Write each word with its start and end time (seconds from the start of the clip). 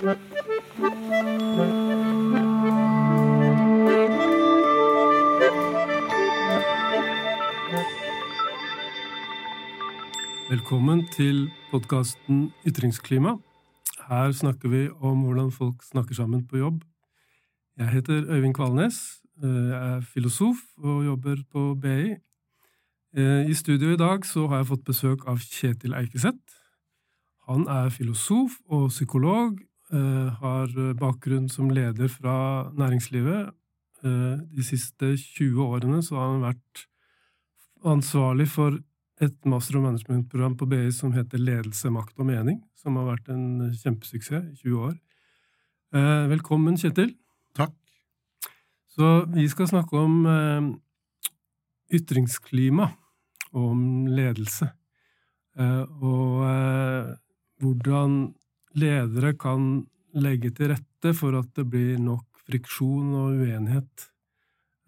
Velkommen 0.00 0.14
til 11.12 11.50
podkasten 11.70 12.52
Ytringsklima. 12.64 13.36
Her 14.08 14.32
snakker 14.32 14.68
vi 14.68 14.88
om 14.88 15.20
hvordan 15.20 15.52
folk 15.52 15.82
snakker 15.84 16.14
sammen 16.14 16.46
på 16.46 16.56
jobb. 16.56 16.80
Jeg 17.76 17.88
heter 17.88 18.24
Øyvind 18.28 18.54
Kvalnes. 18.54 19.20
Jeg 19.42 19.96
er 19.96 20.00
filosof 20.00 20.56
og 20.78 21.04
jobber 21.04 21.36
på 21.52 21.74
BI. 21.74 22.14
I 23.50 23.54
studio 23.54 23.92
i 23.92 23.96
dag 23.96 24.24
så 24.26 24.46
har 24.46 24.56
jeg 24.56 24.66
fått 24.66 24.84
besøk 24.84 25.28
av 25.28 25.38
Kjetil 25.38 25.92
Eikeseth. 25.92 26.56
Han 27.48 27.68
er 27.68 27.88
filosof 27.88 28.50
og 28.68 28.88
psykolog, 28.88 29.58
har 29.90 30.94
bakgrunn 30.98 31.48
som 31.50 31.70
leder 31.74 32.08
fra 32.12 32.70
næringslivet. 32.78 33.50
De 34.02 34.62
siste 34.64 35.16
20 35.18 35.60
årene 35.64 36.02
så 36.02 36.16
har 36.16 36.30
han 36.30 36.44
vært 36.44 36.84
ansvarlig 37.90 38.46
for 38.52 38.78
et 39.20 39.36
master 39.44 39.76
og 39.76 39.84
management-program 39.88 40.54
på 40.56 40.68
BI 40.70 40.86
som 40.96 41.12
heter 41.12 41.42
Ledelse, 41.42 41.90
makt 41.92 42.16
og 42.22 42.30
mening, 42.30 42.62
som 42.78 42.96
har 42.96 43.10
vært 43.10 43.28
en 43.34 43.72
kjempesuksess 43.76 44.46
i 44.46 44.56
20 44.62 44.86
år. 44.88 44.94
Velkommen, 46.30 46.78
Kjetil. 46.80 47.16
Takk. 47.58 47.74
Så 48.94 49.26
vi 49.34 49.48
skal 49.50 49.68
snakke 49.68 49.98
om 49.98 50.14
ytringsklima 51.92 52.86
og 53.50 53.64
om 53.74 53.82
ledelse. 54.06 54.70
Og 55.58 56.46
hvordan 57.60 58.34
ledere 58.78 59.34
kan 59.38 59.86
legge 60.20 60.50
til 60.54 60.72
rette 60.74 61.14
for 61.16 61.38
at 61.38 61.50
det 61.56 61.66
blir 61.70 61.98
nok 62.02 62.26
friksjon 62.46 63.12
og 63.14 63.40
uenighet. 63.40 64.06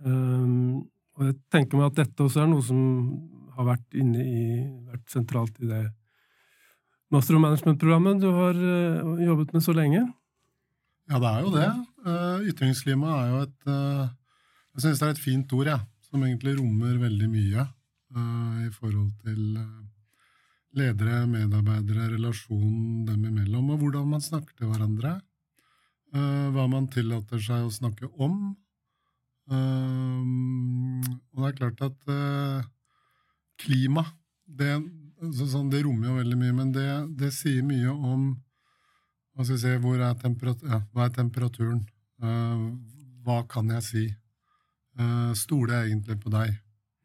Og 0.03 1.27
jeg 1.29 1.37
tenker 1.53 1.79
meg 1.79 1.91
at 1.91 2.01
dette 2.03 2.25
også 2.25 2.43
er 2.43 2.51
noe 2.51 2.65
som 2.67 2.81
har 3.57 3.69
vært 3.75 3.99
inne 3.99 4.23
i, 4.25 4.45
vært 4.89 5.13
sentralt 5.13 5.59
i 5.63 5.69
det 5.69 5.85
Master 7.13 7.37
of 7.37 7.43
Management-programmet 7.45 8.23
du 8.23 8.31
har 8.33 8.57
jobbet 9.21 9.53
med 9.53 9.65
så 9.65 9.75
lenge? 9.77 10.01
Ja, 11.11 11.19
det 11.21 11.29
er 11.29 11.41
jo 11.45 11.51
det. 11.53 11.69
Ytringsklima 12.49 13.09
er 13.19 13.27
jo 13.33 13.43
et 13.45 13.71
Jeg 14.73 14.85
syns 14.87 15.03
det 15.03 15.09
er 15.09 15.15
et 15.15 15.21
fint 15.21 15.53
ord, 15.53 15.69
jeg, 15.69 15.77
ja, 15.77 16.09
som 16.09 16.25
egentlig 16.25 16.57
rommer 16.57 16.97
veldig 17.03 17.29
mye 17.29 17.67
i 18.63 18.71
forhold 18.73 19.13
til 19.25 19.43
ledere, 20.77 21.27
medarbeidere, 21.29 22.11
relasjonen 22.15 23.05
dem 23.09 23.27
imellom, 23.29 23.71
og 23.75 23.83
hvordan 23.83 24.09
man 24.15 24.25
snakker 24.25 24.55
til 24.57 24.71
hverandre. 24.73 25.19
Hva 26.13 26.67
man 26.69 26.91
tillater 26.93 27.41
seg 27.41 27.65
å 27.65 27.73
snakke 27.73 28.09
om. 28.21 28.35
Og 29.49 31.39
det 31.41 31.49
er 31.49 31.57
klart 31.57 31.81
at 31.87 32.13
klima 33.63 34.05
det, 34.47 34.73
sånn, 35.39 35.71
det, 35.73 35.83
rommer 35.87 36.11
jo 36.11 36.19
veldig 36.19 36.39
mye, 36.39 36.55
men 36.57 36.73
det, 36.75 36.89
det 37.19 37.33
sier 37.35 37.65
mye 37.67 37.93
om 37.93 38.33
hva 39.33 39.47
skal 39.47 39.57
vi 39.57 39.63
si, 39.63 39.77
hvor 39.81 39.97
er 39.97 40.11
ja, 40.69 40.83
hva 40.93 41.07
er 41.07 41.15
temperaturen? 41.17 41.81
Hva 43.25 43.39
kan 43.49 43.71
jeg 43.73 43.87
si? 43.87 44.05
Stoler 45.41 45.79
jeg 45.79 45.95
egentlig 45.95 46.19
på 46.21 46.33
deg? 46.35 46.53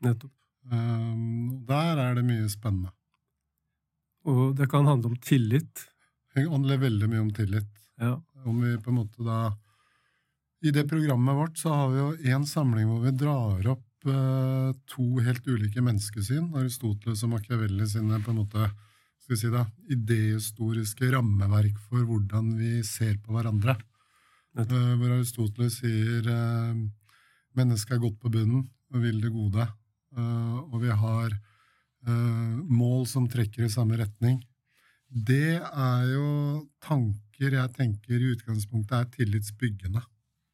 Nettopp. 0.04 0.34
Der 0.68 2.02
er 2.04 2.18
det 2.18 2.26
mye 2.28 2.50
spennende. 2.52 2.92
Og 4.28 4.56
det 4.58 4.68
kan 4.72 4.88
handle 4.90 5.14
om 5.14 5.20
tillit? 5.24 5.88
Det 6.36 6.46
handler 6.48 6.84
veldig 6.84 7.10
mye 7.10 7.24
om 7.24 7.34
tillit. 7.34 7.70
Ja. 8.02 8.18
Om 8.46 8.62
vi 8.62 8.76
på 8.84 8.92
en 8.92 9.00
måte 9.00 9.26
da 9.26 9.40
I 10.66 10.72
det 10.74 10.88
programmet 10.90 11.38
vårt 11.38 11.58
så 11.58 11.70
har 11.74 11.90
vi 11.92 12.00
jo 12.00 12.34
én 12.34 12.46
samling 12.50 12.88
hvor 12.90 13.04
vi 13.06 13.14
drar 13.14 13.68
opp 13.76 13.84
to 14.88 15.06
helt 15.26 15.48
ulike 15.48 15.82
menneskesyn. 15.84 16.54
Aristoteles 16.56 17.24
og 17.26 17.34
Machiavelli 17.34 17.86
sine 17.90 18.22
på 18.24 18.32
en 18.32 18.40
måte 18.40 18.70
skal 19.28 19.36
vi 19.36 19.40
si 19.42 19.50
da, 19.52 19.66
idehistoriske 19.92 21.10
rammeverk 21.12 21.76
for 21.90 22.06
hvordan 22.08 22.54
vi 22.56 22.78
ser 22.88 23.18
på 23.20 23.34
hverandre. 23.36 23.76
Uh, 24.56 24.96
hvor 24.98 25.18
Aristoteles 25.18 25.82
sier 25.82 26.24
uh, 26.32 26.72
mennesket 27.58 27.98
er 27.98 28.00
godt 28.06 28.22
på 28.24 28.32
bunnen 28.32 28.64
og 28.94 29.04
vil 29.04 29.20
det 29.20 29.34
gode. 29.36 29.68
Uh, 30.16 30.64
og 30.72 30.80
vi 30.86 30.96
har 30.96 31.36
mål 32.08 33.08
som 33.10 33.26
trekker 33.30 33.66
i 33.66 33.72
samme 33.72 33.98
retning. 34.00 34.38
Det 35.08 35.58
er 35.60 36.04
jo 36.12 36.28
tanker 36.84 37.58
jeg 37.60 37.74
tenker 37.76 38.20
i 38.20 38.34
utgangspunktet 38.36 38.98
er 38.98 39.10
tillitsbyggende. 39.16 40.04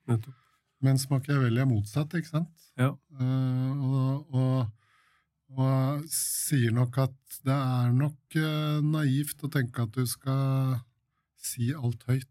Nettopp. 0.09 0.40
Mens 0.84 1.06
Machiavelli 1.08 1.62
er 1.64 1.69
motsatt, 1.69 2.14
ikke 2.19 2.34
sant? 2.34 2.64
Ja. 2.80 2.91
Uh, 3.16 3.84
og, 3.88 4.34
og, 4.36 4.97
og, 5.56 6.03
sier 6.12 6.74
nok 6.75 7.00
at 7.06 7.40
det 7.47 7.56
er 7.56 7.94
nok 7.96 8.38
uh, 8.38 8.84
naivt 8.84 9.46
å 9.46 9.52
tenke 9.53 9.85
at 9.85 9.96
du 9.96 10.03
skal 10.09 10.81
si 11.44 11.72
alt 11.74 12.03
høyt 12.09 12.30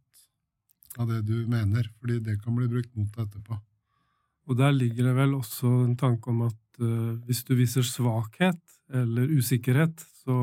av 1.01 1.09
det 1.09 1.23
du 1.25 1.47
mener, 1.49 1.89
fordi 2.01 2.19
det 2.27 2.39
kan 2.43 2.57
bli 2.59 2.69
brukt 2.69 2.93
mot 2.99 3.09
deg 3.15 3.25
etterpå. 3.25 3.57
Og 4.51 4.59
der 4.59 4.75
ligger 4.77 5.09
det 5.09 5.17
vel 5.17 5.37
også 5.39 5.71
en 5.87 5.97
tanke 5.97 6.29
om 6.33 6.45
at 6.51 6.59
uh, 6.81 7.19
hvis 7.29 7.45
du 7.49 7.55
viser 7.59 7.87
svakhet 7.87 8.61
eller 8.93 9.31
usikkerhet, 9.37 10.05
så 10.25 10.37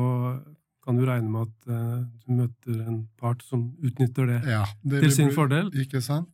kan 0.84 0.96
du 0.98 1.04
regne 1.06 1.30
med 1.30 1.46
at 1.46 2.14
du 2.24 2.32
møter 2.34 2.78
en 2.88 3.02
part 3.20 3.44
som 3.46 3.68
utnytter 3.84 4.26
det, 4.26 4.38
ja, 4.48 4.64
det 4.82 5.02
til 5.04 5.12
sin 5.14 5.28
bli, 5.28 5.36
fordel. 5.36 5.68
Ikke 5.78 6.00
sant? 6.02 6.32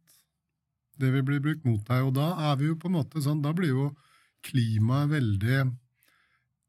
det 1.00 1.12
vil 1.12 1.24
bli 1.26 1.40
brukt 1.42 1.64
mot 1.68 1.82
deg. 1.86 2.04
Og 2.08 2.14
da 2.16 2.30
er 2.50 2.60
vi 2.60 2.70
jo 2.70 2.76
på 2.80 2.90
en 2.90 2.96
måte 2.98 3.22
sånn, 3.24 3.42
da 3.44 3.52
blir 3.56 3.74
jo 3.74 3.88
klimaet 4.46 5.12
veldig 5.12 5.64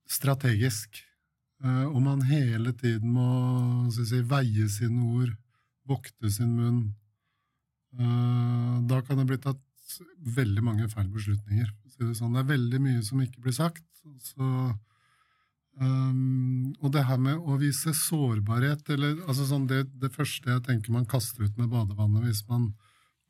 strategisk. 0.09 1.01
Uh, 1.63 1.87
og 1.89 2.01
man 2.05 2.23
hele 2.27 2.73
tiden 2.77 3.15
må 3.15 3.89
si, 3.93 4.21
veie 4.21 4.67
sine 4.71 5.07
ord, 5.07 5.33
vokte 5.87 6.31
sin 6.33 6.53
munn. 6.57 6.81
Da 7.97 8.99
kan 9.07 9.17
det 9.17 9.23
bli 9.25 9.37
tatt 9.41 9.61
veldig 10.37 10.63
mange 10.65 10.89
feil 10.91 11.07
beslutninger. 11.13 11.69
Sånn. 11.97 12.35
det 12.35 12.43
er 12.43 12.51
veldig 12.51 12.81
mye 12.83 13.03
som 13.05 13.21
ikke 13.23 13.41
blir 13.45 13.55
sagt. 13.55 13.85
Så, 14.23 14.49
um, 15.81 16.73
og 16.79 16.91
det 16.93 17.05
her 17.07 17.19
med 17.21 17.41
å 17.41 17.57
vise 17.61 17.93
sårbarhet 17.97 18.89
eller, 18.93 19.17
altså 19.27 19.47
sånn 19.49 19.65
det, 19.69 19.83
det 19.99 20.13
første 20.13 20.53
jeg 20.53 20.63
tenker 20.67 20.95
man 20.95 21.09
kaster 21.09 21.47
ut 21.47 21.57
med 21.59 21.71
badevannet 21.73 22.27
hvis 22.27 22.45
man 22.47 22.69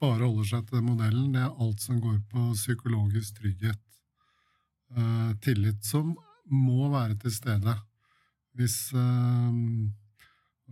bare 0.01 0.27
holder 0.27 0.45
seg 0.51 0.67
til 0.67 0.77
den 0.77 0.89
modellen, 0.91 1.31
det 1.33 1.41
er 1.41 1.63
alt 1.63 1.81
som 1.81 2.01
går 2.03 2.19
på 2.29 2.51
psykologisk 2.53 3.39
trygghet. 3.41 3.81
Uh, 4.93 5.33
tillit 5.43 5.83
som 5.83 6.13
må 6.47 6.87
være 6.93 7.17
til 7.19 7.33
stede 7.35 7.73
hvis 8.57 8.75
uh, 8.95 9.51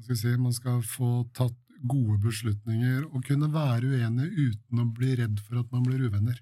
skal 0.04 0.20
si, 0.20 0.32
man 0.40 0.56
skal 0.56 0.80
få 0.86 1.26
tatt 1.36 1.58
gode 1.90 2.18
beslutninger 2.24 3.06
og 3.06 3.24
kunne 3.28 3.50
være 3.54 3.92
uenig 3.94 4.30
uten 4.34 4.82
å 4.82 4.88
bli 4.98 5.16
redd 5.20 5.40
for 5.44 5.62
at 5.62 5.72
man 5.74 5.86
blir 5.88 6.08
uvenner. 6.08 6.40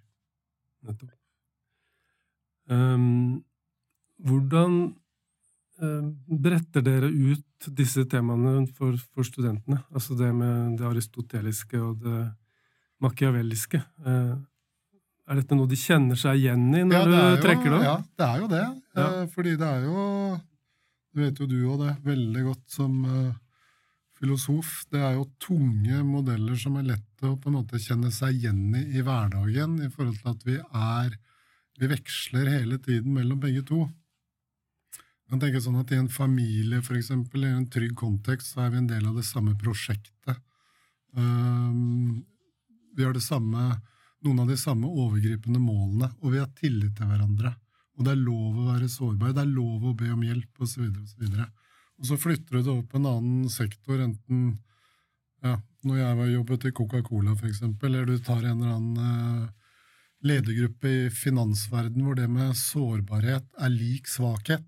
Nettopp. 0.84 1.12
Um, 2.72 3.44
hvordan 4.24 4.78
uh, 5.84 6.06
bretter 6.28 6.86
dere 6.86 7.10
ut 7.12 7.68
disse 7.76 8.06
temaene 8.12 8.64
for, 8.78 8.96
for 9.12 9.28
studentene? 9.28 9.82
Altså 9.92 10.16
det 10.20 10.32
med 10.36 10.80
det 10.80 10.88
aristoteliske 10.88 11.82
og 11.82 12.00
det 12.04 12.24
machiavelliske. 13.04 13.82
Er 15.24 15.40
dette 15.40 15.56
noe 15.56 15.70
de 15.72 15.80
kjenner 15.80 16.20
seg 16.20 16.42
igjen 16.42 16.66
i 16.76 16.84
når 16.88 17.12
ja, 17.12 17.22
du 17.36 17.44
trekker 17.44 17.70
det 17.70 17.78
opp? 17.78 17.86
Ja, 17.86 17.96
det 18.20 18.26
er 18.28 18.42
jo 18.42 18.50
det. 18.52 18.64
Ja. 18.96 19.08
Fordi 19.34 19.56
det 19.60 19.70
er 19.70 19.86
jo 19.88 20.08
Det 21.14 21.22
vet 21.22 21.40
jo 21.40 21.46
du 21.46 21.60
og 21.70 21.82
det 21.84 21.92
veldig 22.02 22.44
godt 22.48 22.74
som 22.74 22.94
uh, 23.06 23.36
filosof. 24.24 24.86
Det 24.92 25.02
er 25.04 25.18
jo 25.18 25.28
tunge 25.44 26.00
modeller 26.08 26.56
som 26.60 26.78
er 26.80 26.94
lett 26.94 27.26
å 27.28 27.36
på 27.36 27.52
en 27.52 27.60
måte 27.60 27.82
kjenne 27.82 28.12
seg 28.14 28.40
igjen 28.40 28.72
i 28.80 28.86
i 28.96 29.04
hverdagen, 29.04 29.82
i 29.84 29.92
forhold 29.92 30.22
til 30.22 30.32
at 30.34 30.48
vi 30.48 30.58
er 30.64 31.20
Vi 31.74 31.88
veksler 31.90 32.46
hele 32.54 32.78
tiden 32.78 33.16
mellom 33.16 33.40
begge 33.42 33.64
to. 33.66 33.88
Man 35.26 35.40
tenker 35.42 35.58
sånn 35.58 35.80
at 35.80 35.90
I 35.90 35.98
en 35.98 36.10
familie 36.10 36.84
for 36.86 36.94
eksempel, 37.00 37.48
i 37.48 37.50
en 37.50 37.66
trygg 37.66 37.96
kontekst 37.98 38.54
så 38.54 38.62
er 38.62 38.70
vi 38.70 38.78
en 38.78 38.90
del 38.92 39.08
av 39.10 39.16
det 39.18 39.26
samme 39.26 39.56
prosjektet. 39.58 40.38
Um, 41.18 42.22
vi 42.94 43.08
har 43.08 43.18
samme, 43.18 43.80
noen 44.22 44.44
av 44.44 44.54
de 44.54 44.58
samme 44.62 44.86
overgripende 44.86 45.58
målene, 45.58 46.12
og 46.22 46.36
vi 46.36 46.44
har 46.44 46.54
tillit 46.54 46.94
til 47.00 47.10
hverandre. 47.10 47.56
Og 47.98 48.06
det 48.06 48.14
er 48.14 48.22
lov 48.22 48.62
å 48.62 48.70
være 48.70 48.94
sårbar, 48.94 49.34
det 49.34 49.42
er 49.42 49.58
lov 49.58 49.90
å 49.90 49.98
be 49.98 50.14
om 50.14 50.22
hjelp, 50.30 50.54
osv. 50.62 50.86
Og, 50.86 51.10
så 51.10 51.26
videre, 51.26 51.50
og 51.50 51.50
så 51.50 51.63
flytter 52.20 52.58
du 52.58 52.62
det 52.62 52.72
opp 52.74 52.90
på 52.92 53.00
en 53.00 53.10
annen 53.10 53.50
sektor, 53.52 54.00
enten 54.02 54.60
ja, 55.44 55.58
når 55.84 56.00
jeg 56.00 56.18
var 56.20 56.32
jobbet 56.32 56.66
i 56.70 56.72
Coca-Cola, 56.72 57.36
eksempel, 57.50 57.92
eller 57.92 58.08
du 58.08 58.24
tar 58.24 58.44
en 58.44 58.62
eller 58.62 58.78
annen 58.78 58.98
uh, 58.98 59.50
ledergruppe 60.24 60.88
i 60.88 61.10
finansverden 61.12 62.06
hvor 62.06 62.16
det 62.16 62.30
med 62.32 62.56
sårbarhet 62.56 63.50
er 63.60 63.74
lik 63.74 64.08
svakhet. 64.08 64.64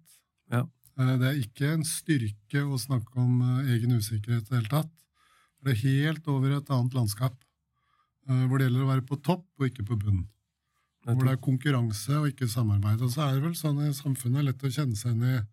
Ja. 0.52 0.66
Uh, 1.00 1.16
det 1.22 1.30
er 1.30 1.40
ikke 1.40 1.72
en 1.72 1.88
styrke 1.88 2.66
å 2.68 2.80
snakke 2.82 3.16
om 3.24 3.40
uh, 3.40 3.72
egen 3.72 3.96
usikkerhet 3.96 4.46
i 4.46 4.52
det 4.52 4.60
hele 4.60 4.74
tatt. 4.74 4.92
Det 5.66 5.74
er 5.74 5.82
helt 5.88 6.28
over 6.30 6.58
et 6.60 6.70
annet 6.70 6.94
landskap. 6.94 7.36
eh, 8.30 8.46
Hvor 8.46 8.60
det 8.60 8.68
gjelder 8.68 8.84
å 8.84 8.92
være 8.92 9.06
på 9.10 9.18
topp 9.26 9.48
og 9.58 9.66
ikke 9.66 9.86
på 9.88 9.98
bunn. 9.98 10.28
Hvor 11.06 11.24
det 11.24 11.32
er 11.32 11.42
konkurranse 11.42 12.20
og 12.20 12.28
ikke 12.30 12.50
samarbeid. 12.50 13.02
Og 13.02 13.10
så 13.14 13.24
er 13.26 13.34
det 13.34 13.48
vel 13.48 13.56
sånn 13.58 13.82
i 13.82 13.94
samfunnet 13.94 14.46
lett 14.46 14.62
å 14.62 14.70
kjenne 14.70 14.98
seg 14.98 15.16
igjen 15.16 15.40
i, 15.40 15.44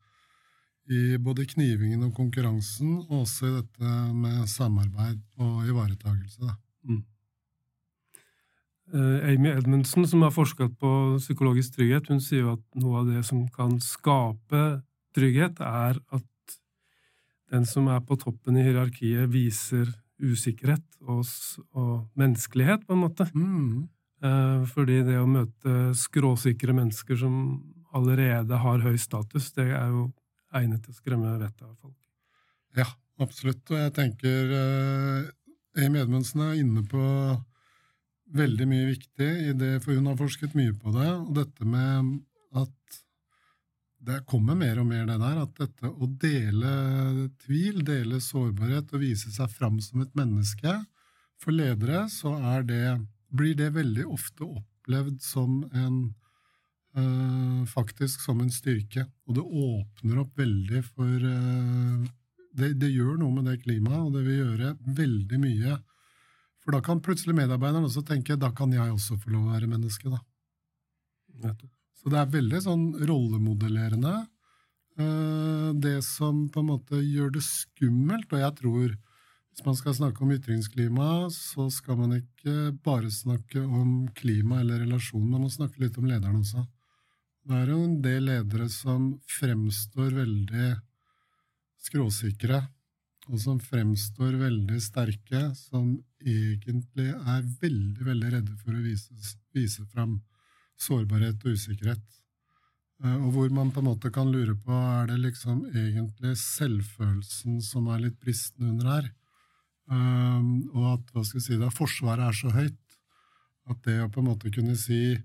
i 0.93 1.19
både 1.23 1.47
knivingen 1.49 2.05
og 2.07 2.13
konkurransen, 2.17 2.99
og 3.09 3.23
også 3.25 3.49
i 3.49 3.55
dette 3.61 3.95
med 4.15 4.45
samarbeid 4.51 5.23
og 5.41 5.65
ivaretagelse. 5.69 6.45
Da. 6.45 6.59
Eh, 8.93 9.33
Amy 9.33 9.49
Edmundsen, 9.49 10.07
som 10.07 10.23
har 10.23 10.35
forsket 10.35 10.75
på 10.81 10.91
psykologisk 11.17 11.79
trygghet, 11.79 12.11
hun 12.13 12.21
sier 12.21 12.45
jo 12.45 12.57
at 12.59 12.65
noe 12.77 13.01
av 13.01 13.09
det 13.09 13.23
som 13.25 13.47
kan 13.55 13.79
skape 13.81 14.83
trygghet, 15.17 15.63
er 15.65 15.97
at 16.13 16.57
den 17.53 17.65
som 17.69 17.89
er 17.93 18.03
på 18.05 18.19
toppen 18.21 18.59
i 18.61 18.65
hierarkiet, 18.67 19.31
viser 19.33 19.89
usikkerhet 20.23 20.85
og, 21.01 21.25
og 21.73 21.95
menneskelighet, 22.21 22.85
på 22.85 22.97
en 22.97 23.05
måte. 23.07 23.29
Mm. 23.33 23.89
Eh, 24.23 24.65
Fordi 24.75 25.01
det 25.09 25.17
å 25.21 25.29
møte 25.29 25.95
skråsikre 25.97 26.77
mennesker 26.77 27.17
som 27.25 27.37
allerede 27.97 28.61
har 28.61 28.85
høy 28.85 28.99
status, 29.01 29.55
det 29.57 29.71
er 29.73 29.89
jo 29.89 30.11
egnet 30.59 30.83
til 30.85 30.95
å 30.95 30.99
skremme 30.99 31.37
vettet 31.41 31.65
av 31.67 31.77
folk. 31.81 31.99
Ja, 32.77 32.89
absolutt. 33.23 33.65
Og 33.71 33.79
jeg 33.79 33.95
tenker 33.97 34.53
eh, 34.59 35.85
Amy 35.85 36.03
Edmundsen 36.03 36.45
er 36.45 36.61
inne 36.61 36.85
på 36.89 37.03
veldig 38.33 38.67
mye 38.69 38.91
viktig 38.95 39.31
i 39.51 39.55
det, 39.57 39.75
for 39.85 39.97
hun 39.97 40.09
har 40.09 40.21
forsket 40.21 40.57
mye 40.57 40.75
på 40.77 40.93
det. 40.97 41.09
Og 41.21 41.33
dette 41.37 41.69
med 41.69 42.23
at 42.57 43.01
det 44.03 44.25
kommer 44.27 44.57
mer 44.59 44.81
og 44.83 44.89
mer 44.89 45.07
det 45.07 45.19
der, 45.21 45.43
at 45.45 45.59
dette 45.61 45.91
å 45.93 46.09
dele 46.21 46.73
tvil, 47.45 47.85
dele 47.87 48.19
sårbarhet 48.23 48.91
og 48.97 49.05
vise 49.05 49.31
seg 49.31 49.53
fram 49.53 49.79
som 49.85 50.03
et 50.03 50.17
menneske 50.19 50.81
For 51.43 51.55
ledere 51.55 52.09
så 52.11 52.35
er 52.55 52.67
det, 52.67 52.87
blir 53.31 53.55
det 53.59 53.73
veldig 53.75 54.05
ofte 54.11 54.47
opplevd 54.47 55.23
som 55.23 55.63
en 55.71 56.13
Faktisk 57.73 58.21
som 58.21 58.41
en 58.43 58.51
styrke. 58.53 59.07
Og 59.29 59.37
det 59.39 59.45
åpner 59.45 60.19
opp 60.23 60.37
veldig 60.39 60.83
for 60.85 61.29
eh, 61.29 62.11
det, 62.53 62.75
det 62.81 62.91
gjør 62.93 63.17
noe 63.21 63.33
med 63.39 63.49
det 63.49 63.63
klimaet, 63.63 64.03
og 64.07 64.17
det 64.17 64.25
vil 64.27 64.43
gjøre 64.43 64.75
veldig 64.99 65.39
mye. 65.41 65.79
For 66.63 66.77
da 66.77 66.83
kan 66.85 67.01
plutselig 67.03 67.35
medarbeideren 67.39 67.89
også 67.89 68.05
tenke 68.07 68.37
da 68.39 68.53
kan 68.55 68.75
jeg 68.75 68.93
også 68.93 69.17
få 69.23 69.33
lov 69.33 69.49
å 69.49 69.55
være 69.55 69.71
menneske. 69.71 70.13
da. 70.13 70.21
Så 72.03 72.13
det 72.13 72.19
er 72.21 72.35
veldig 72.35 72.61
sånn 72.65 72.85
rollemodellerende. 73.09 74.27
eh, 74.99 75.71
Det 75.73 76.03
som 76.05 76.49
på 76.53 76.61
en 76.61 76.71
måte 76.75 77.01
gjør 77.01 77.33
det 77.33 77.43
skummelt, 77.47 78.29
og 78.33 78.39
jeg 78.45 78.55
tror 78.61 78.93
hvis 79.53 79.65
man 79.67 79.77
skal 79.77 79.95
snakke 79.95 80.23
om 80.25 80.31
ytringsklima, 80.33 81.09
så 81.33 81.71
skal 81.71 81.97
man 81.97 82.15
ikke 82.17 82.73
bare 82.85 83.11
snakke 83.13 83.61
om 83.61 84.09
klima 84.17 84.61
eller 84.61 84.81
relasjon, 84.81 85.29
man 85.29 85.45
må 85.45 85.51
snakke 85.53 85.81
litt 85.83 85.99
om 86.01 86.07
lederen 86.09 86.41
også. 86.41 86.65
Det 87.43 87.59
er 87.59 87.73
jo 87.73 87.81
en 87.83 87.99
del 88.05 88.29
ledere 88.29 88.69
som 88.71 89.17
fremstår 89.27 90.13
veldig 90.15 90.69
skråsikre, 91.83 92.61
og 93.31 93.39
som 93.43 93.59
fremstår 93.63 94.37
veldig 94.39 94.79
sterke, 94.83 95.49
som 95.59 95.97
egentlig 96.23 97.09
er 97.11 97.43
veldig, 97.63 98.07
veldig 98.07 98.31
redde 98.37 98.55
for 98.63 98.75
å 98.79 98.85
vise, 98.85 99.15
vise 99.55 99.87
fram 99.91 100.21
sårbarhet 100.79 101.43
og 101.43 101.59
usikkerhet. 101.59 102.05
Eh, 103.03 103.19
Og 103.27 103.35
hvor 103.35 103.51
man 103.51 103.75
på 103.75 103.83
en 103.83 103.91
måte 103.91 104.13
kan 104.15 104.31
lure 104.31 104.55
på 104.55 104.79
er 104.79 105.11
det 105.11 105.19
liksom 105.23 105.67
egentlig 105.71 106.37
selvfølelsen 106.39 107.61
som 107.63 107.91
er 107.91 108.07
litt 108.07 108.19
bristende 108.23 108.71
under 108.71 108.91
her. 108.95 109.11
Um, 109.91 110.71
og 110.79 110.85
at 110.95 111.09
hva 111.11 111.25
skal 111.27 111.41
jeg 111.41 111.47
si, 111.49 111.57
da, 111.59 111.69
forsvaret 111.75 112.29
er 112.29 112.37
så 112.39 112.53
høyt 112.55 112.99
at 113.71 113.81
det 113.83 113.97
å 114.05 114.11
på 114.15 114.23
en 114.23 114.29
måte 114.31 114.53
kunne 114.55 114.77
si 114.79 115.19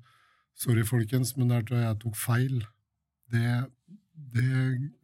'sorry, 0.58 0.84
folkens, 0.84 1.36
men 1.38 1.52
der 1.54 1.64
tror 1.64 1.78
jeg 1.78 1.88
jeg 1.88 2.00
tok 2.02 2.18
feil', 2.18 2.66
det, 3.32 3.46
det, 4.34 4.46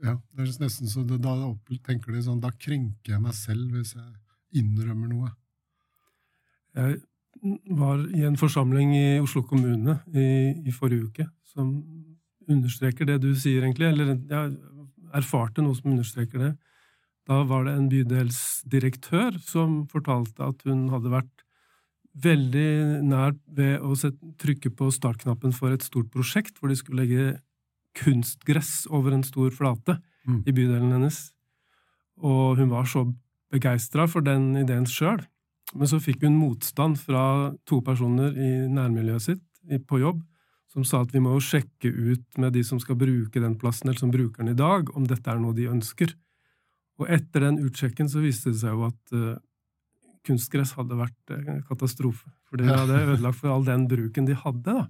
ja, 0.04 0.18
det 0.34 0.44
er 0.44 0.52
nesten 0.64 0.90
så 0.90 1.04
det, 1.08 1.22
da 1.22 1.36
tenker 1.86 2.14
de 2.14 2.24
sånn, 2.26 2.42
da 2.42 2.52
krenker 2.52 3.16
jeg 3.16 3.22
meg 3.22 3.36
selv 3.38 3.76
hvis 3.76 3.94
jeg 3.96 4.62
innrømmer 4.64 5.12
noe. 5.12 5.32
Jeg 6.74 7.02
var 7.76 8.02
i 8.16 8.24
en 8.26 8.38
forsamling 8.40 8.94
i 8.96 9.20
Oslo 9.22 9.44
kommune 9.46 10.00
i, 10.14 10.28
i 10.66 10.74
forrige 10.74 11.10
uke 11.10 11.28
som 11.54 11.74
understreker 12.50 13.08
det 13.08 13.20
du 13.24 13.34
sier, 13.38 13.64
egentlig. 13.64 13.92
Eller 13.92 14.16
jeg 14.16 14.56
erfarte 15.14 15.64
noe 15.64 15.78
som 15.78 15.92
understreker 15.94 16.42
det. 16.42 16.52
Da 17.30 17.44
var 17.48 17.68
det 17.68 17.76
en 17.78 17.90
bydelsdirektør 17.92 19.38
som 19.44 19.84
fortalte 19.92 20.50
at 20.50 20.66
hun 20.68 20.88
hadde 20.92 21.14
vært 21.14 21.43
veldig 22.16 23.02
nær 23.08 23.34
ved 23.48 23.80
å 23.82 23.96
sette, 23.98 24.20
trykke 24.38 24.70
på 24.78 24.92
startknappen 24.94 25.54
for 25.56 25.74
et 25.74 25.82
stort 25.86 26.12
prosjekt 26.14 26.60
hvor 26.60 26.70
de 26.70 26.78
skulle 26.78 27.02
legge 27.06 27.40
kunstgress 27.98 28.86
over 28.90 29.14
en 29.16 29.24
stor 29.26 29.52
flate 29.54 30.00
Mm. 30.24 30.44
i 30.48 30.52
bydelen 30.56 30.92
hennes. 30.96 31.34
Og 32.24 32.56
hun 32.58 32.70
var 32.70 32.86
så 32.88 33.02
begeistra 33.52 34.06
for 34.08 34.22
den 34.22 34.56
ideen 34.56 34.86
sjøl. 34.88 35.20
Men 35.76 35.88
så 35.88 36.00
fikk 36.00 36.22
hun 36.24 36.38
motstand 36.40 36.96
fra 36.98 37.52
to 37.68 37.82
personer 37.82 38.32
i 38.32 38.68
nærmiljøet 38.72 39.22
sitt 39.22 39.84
på 39.86 40.00
jobb, 40.00 40.22
som 40.72 40.86
sa 40.88 41.02
at 41.02 41.12
vi 41.12 41.20
må 41.20 41.34
jo 41.36 41.44
sjekke 41.44 41.92
ut 41.92 42.38
med 42.38 42.54
de 42.54 42.64
som 42.64 42.80
skal 42.80 42.96
bruke 42.96 43.42
den 43.42 43.58
plassen, 43.60 43.90
eller 43.90 44.00
som 44.00 44.12
bruker 44.12 44.46
den 44.46 44.54
i 44.54 44.58
dag, 44.58 44.96
om 44.96 45.04
dette 45.04 45.28
er 45.30 45.40
noe 45.40 45.54
de 45.54 45.68
ønsker. 45.68 46.14
Og 47.00 47.10
etter 47.10 47.42
den 47.50 47.60
utsjekken 47.68 48.08
så 48.08 48.22
viste 48.24 48.52
det 48.54 48.60
seg 48.62 48.72
jo 48.72 48.88
at 48.88 49.14
eh, 49.14 49.38
kunstgress 50.28 50.74
hadde 50.78 50.98
vært 51.00 51.34
eh, 51.34 51.62
katastrofe. 51.68 52.30
For 52.50 52.60
det 52.62 52.70
hadde 52.72 53.02
ødelagt 53.14 53.40
for 53.42 53.54
all 53.54 53.66
den 53.68 53.88
bruken 53.92 54.28
de 54.30 54.38
hadde. 54.38 54.64
da. 54.68 54.86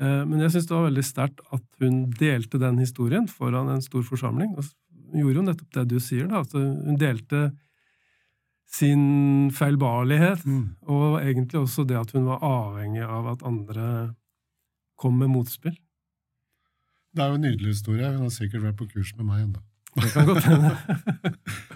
Eh, 0.00 0.24
men 0.28 0.42
jeg 0.42 0.54
syns 0.54 0.68
det 0.68 0.76
var 0.76 0.88
veldig 0.88 1.06
sterkt 1.06 1.44
at 1.56 1.64
hun 1.82 2.02
delte 2.18 2.60
den 2.60 2.80
historien 2.82 3.28
foran 3.30 3.70
en 3.72 3.84
stor 3.84 4.04
forsamling. 4.06 4.56
Og 4.58 4.66
hun 5.12 5.22
gjorde 5.22 5.40
jo 5.40 5.46
nettopp 5.46 5.78
det 5.78 5.86
du 5.94 5.96
sier, 6.02 6.28
da. 6.30 6.42
Altså, 6.42 6.60
hun 6.60 7.00
delte 7.00 7.48
sin 8.76 9.02
feilbarlighet, 9.54 10.42
og 10.90 11.20
egentlig 11.22 11.60
også 11.60 11.84
det 11.86 12.00
at 12.00 12.10
hun 12.16 12.26
var 12.26 12.42
avhengig 12.44 13.04
av 13.06 13.28
at 13.30 13.44
andre 13.46 13.86
kom 14.98 15.20
med 15.20 15.30
motspill. 15.30 15.76
Det 17.16 17.22
er 17.24 17.30
jo 17.30 17.38
en 17.38 17.46
nydelig 17.46 17.76
historie. 17.76 18.10
Hun 18.12 18.26
har 18.26 18.34
sikkert 18.34 18.66
vært 18.66 18.80
på 18.80 18.88
kurs 18.90 19.14
med 19.16 19.28
meg 19.28 19.46
ennå. 19.46 19.62
Det 19.96 20.12
kan 20.12 20.26
godt 20.28 20.44
hende. 20.44 20.74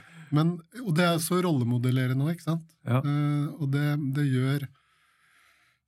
Men, 0.34 0.58
og 0.84 0.92
det 0.98 1.06
er 1.06 1.22
så 1.22 1.40
rollemodellerende 1.42 2.26
òg, 2.26 2.36
ikke 2.36 2.46
sant? 2.46 2.68
Ja. 2.86 3.00
Uh, 3.04 3.50
og 3.58 3.72
det, 3.74 3.86
det 4.16 4.28
gjør 4.30 4.68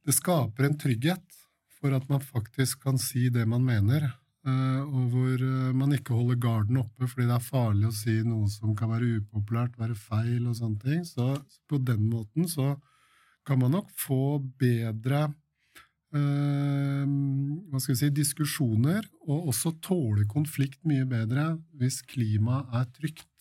Det 0.02 0.14
skaper 0.16 0.66
en 0.66 0.78
trygghet 0.78 1.38
for 1.78 1.94
at 1.94 2.08
man 2.11 2.22
faktisk 2.22 2.82
kan 2.82 2.99
si 2.99 3.28
det 3.30 3.46
man 3.49 3.62
mener. 3.64 4.11
uh, 4.46 4.82
og 4.82 5.12
hvor 5.12 5.44
uh, 5.46 5.75
man 5.75 5.92
ikke 5.94 6.14
holder 6.14 6.40
garden 6.42 6.80
oppe 6.80 7.06
fordi 7.06 7.28
det 7.28 7.37
er 7.37 7.44
farlig 7.46 7.87
å 7.87 7.94
si 7.94 8.16
noe 8.26 8.49
som 8.50 8.75
kan 8.75 8.90
være 8.90 9.20
upopulært, 9.20 9.78
være 9.78 9.94
feil 9.94 10.49
og 10.49 10.56
sånne 10.58 10.82
ting. 10.82 11.04
Så 11.06 11.37
på 11.70 11.78
den 11.78 12.08
måten 12.11 12.50
så 12.50 12.75
kan 13.46 13.62
man 13.62 13.78
nok 13.78 13.90
få 13.99 14.38
bedre 14.58 15.28
hva 16.12 17.78
skal 17.80 17.94
vi 17.94 17.99
si, 18.02 18.08
diskusjoner, 18.12 19.06
og 19.25 19.46
også 19.49 19.70
tåle 19.80 20.26
konflikt 20.28 20.82
mye 20.84 21.06
bedre 21.08 21.54
hvis 21.80 22.02
klimaet 22.04 22.68
er 22.76 22.90
trygt 22.99 23.31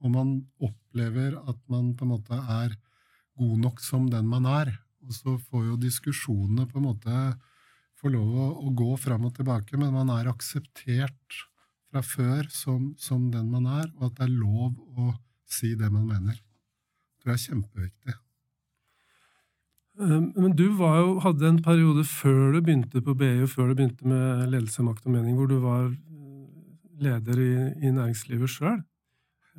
og 0.00 0.14
man 0.14 0.32
opplever 0.62 1.36
at 1.48 1.58
man 1.72 1.92
på 1.96 2.06
en 2.06 2.14
måte 2.14 2.36
er 2.36 2.76
god 3.40 3.56
nok 3.64 3.82
som 3.84 4.08
den 4.12 4.28
man 4.28 4.48
er. 4.48 4.72
Og 5.06 5.14
så 5.16 5.36
får 5.50 5.66
jo 5.68 5.80
diskusjonene 5.80 6.66
på 6.68 6.80
en 6.80 6.88
måte 6.88 7.20
få 8.00 8.12
lov 8.12 8.32
å, 8.32 8.48
å 8.64 8.72
gå 8.76 8.94
fram 9.00 9.26
og 9.28 9.36
tilbake, 9.36 9.76
men 9.80 9.92
man 9.94 10.12
er 10.14 10.30
akseptert 10.30 11.40
fra 11.90 12.02
før 12.06 12.48
som, 12.54 12.92
som 13.00 13.28
den 13.32 13.50
man 13.52 13.66
er, 13.68 13.90
og 13.98 14.08
at 14.08 14.18
det 14.20 14.26
er 14.28 14.36
lov 14.38 14.74
å 14.96 15.12
si 15.50 15.74
det 15.76 15.90
man 15.92 16.06
mener. 16.08 16.38
Det 17.20 17.34
er 17.34 17.40
kjempeviktig. 17.42 18.14
Eh, 20.00 20.20
Men 20.36 20.54
du 20.56 20.68
jo, 20.70 21.18
hadde 21.24 21.48
en 21.48 21.62
periode 21.64 22.06
før 22.08 22.54
du 22.54 22.60
begynte 22.62 23.02
på 23.04 23.16
BI, 23.18 23.42
og 23.44 23.50
før 23.52 23.70
du 23.70 23.80
begynte 23.80 24.06
med 24.08 24.46
ledelse, 24.54 24.84
makt 24.86 25.06
og 25.06 25.16
mening, 25.16 25.36
hvor 25.36 25.50
du 25.50 25.58
var 25.60 25.90
eh, 25.90 26.46
leder 27.04 27.42
i, 27.42 27.52
i 27.84 27.92
næringslivet 27.92 28.54
sjøl. 28.54 28.80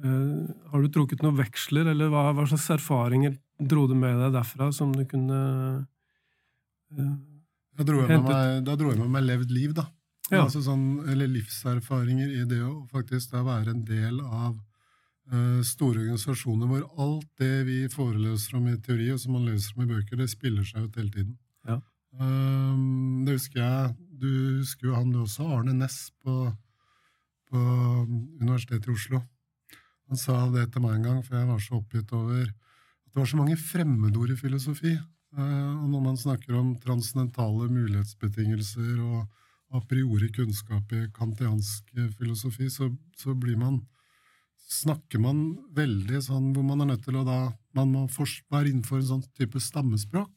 Har 0.01 0.81
du 0.81 0.87
trukket 0.89 1.21
noen 1.21 1.37
veksler, 1.37 1.91
eller 1.91 2.09
hva, 2.09 2.31
hva 2.33 2.45
slags 2.49 2.69
erfaringer 2.73 3.35
dro 3.61 3.87
du 3.87 3.95
med 3.97 4.17
deg 4.17 4.33
derfra 4.35 4.71
som 4.73 4.93
du 4.95 5.03
kunne 5.09 5.39
uh, 6.97 7.15
Da 7.77 7.85
dro 7.87 8.01
jeg 8.01 8.09
med 8.09 8.27
meg, 8.27 8.63
da 8.67 8.75
dro 8.79 8.91
jeg 8.91 9.01
med 9.01 9.13
meg 9.13 9.27
levd 9.27 9.53
liv, 9.53 9.75
da. 9.77 9.87
Ja. 10.31 10.45
Altså 10.45 10.61
sånn, 10.63 11.01
eller 11.11 11.27
livserfaringer 11.27 12.29
i 12.39 12.43
det 12.47 12.61
å 12.63 12.85
faktisk 12.91 13.33
da 13.33 13.43
være 13.43 13.73
en 13.73 13.83
del 13.87 14.21
av 14.23 14.53
uh, 14.55 15.59
store 15.65 16.05
organisasjoner 16.05 16.69
hvor 16.71 16.85
alt 17.03 17.27
det 17.41 17.65
vi 17.67 17.79
foreløser 17.91 18.59
om 18.59 18.69
i 18.71 18.77
teori, 18.79 19.09
og 19.13 19.19
som 19.21 19.35
man 19.35 19.49
leser 19.49 19.75
om 19.75 19.83
i 19.85 19.91
bøker, 19.91 20.19
det 20.21 20.29
spiller 20.31 20.67
seg 20.67 20.87
ut 20.87 21.01
hele 21.01 21.11
tiden. 21.13 21.35
Ja. 21.67 21.81
Um, 22.19 23.21
det 23.27 23.37
husker 23.37 23.61
jeg. 23.61 23.93
Du 24.21 24.31
husker 24.61 24.89
jo 24.89 24.95
han 24.95 25.11
du 25.11 25.21
også, 25.23 25.47
Arne 25.51 25.75
Næss 25.75 26.11
på, 26.23 26.45
på 27.51 27.61
Universitetet 28.39 28.87
i 28.87 28.95
Oslo. 28.95 29.21
Han 30.11 30.19
sa 30.19 30.41
det 30.51 30.65
til 30.73 30.83
meg 30.83 30.97
en 30.97 31.05
gang, 31.07 31.19
for 31.23 31.37
jeg 31.39 31.47
var 31.47 31.59
så 31.63 31.77
oppgitt 31.77 32.09
over 32.11 32.41
at 32.43 33.11
det 33.11 33.19
var 33.19 33.29
så 33.31 33.37
mange 33.39 33.55
fremmedord 33.59 34.33
i 34.33 34.39
filosofi. 34.39 34.91
Eh, 34.91 35.71
og 35.77 35.87
når 35.87 36.01
man 36.03 36.19
snakker 36.19 36.57
om 36.59 36.73
transcendentale 36.83 37.69
mulighetsbetingelser 37.71 38.97
og 38.99 39.21
a 39.71 39.79
priori 39.87 40.27
kunnskap 40.35 40.91
i 40.91 41.05
kantiansk 41.15 41.93
filosofi, 42.19 42.67
så, 42.67 42.89
så 43.15 43.35
blir 43.39 43.55
man 43.59 43.79
snakker 44.71 45.23
man 45.23 45.39
veldig 45.75 46.19
sånn 46.27 46.51
hvor 46.55 46.67
man 46.67 46.83
er 46.83 46.93
nødt 46.93 47.07
til 47.07 47.19
å 47.19 47.25
da 47.27 47.39
Man 47.71 47.93
må 47.93 48.01
være 48.11 48.67
innenfor 48.67 48.99
en 48.99 49.07
sånn 49.07 49.21
type 49.39 49.59
stammespråk. 49.63 50.31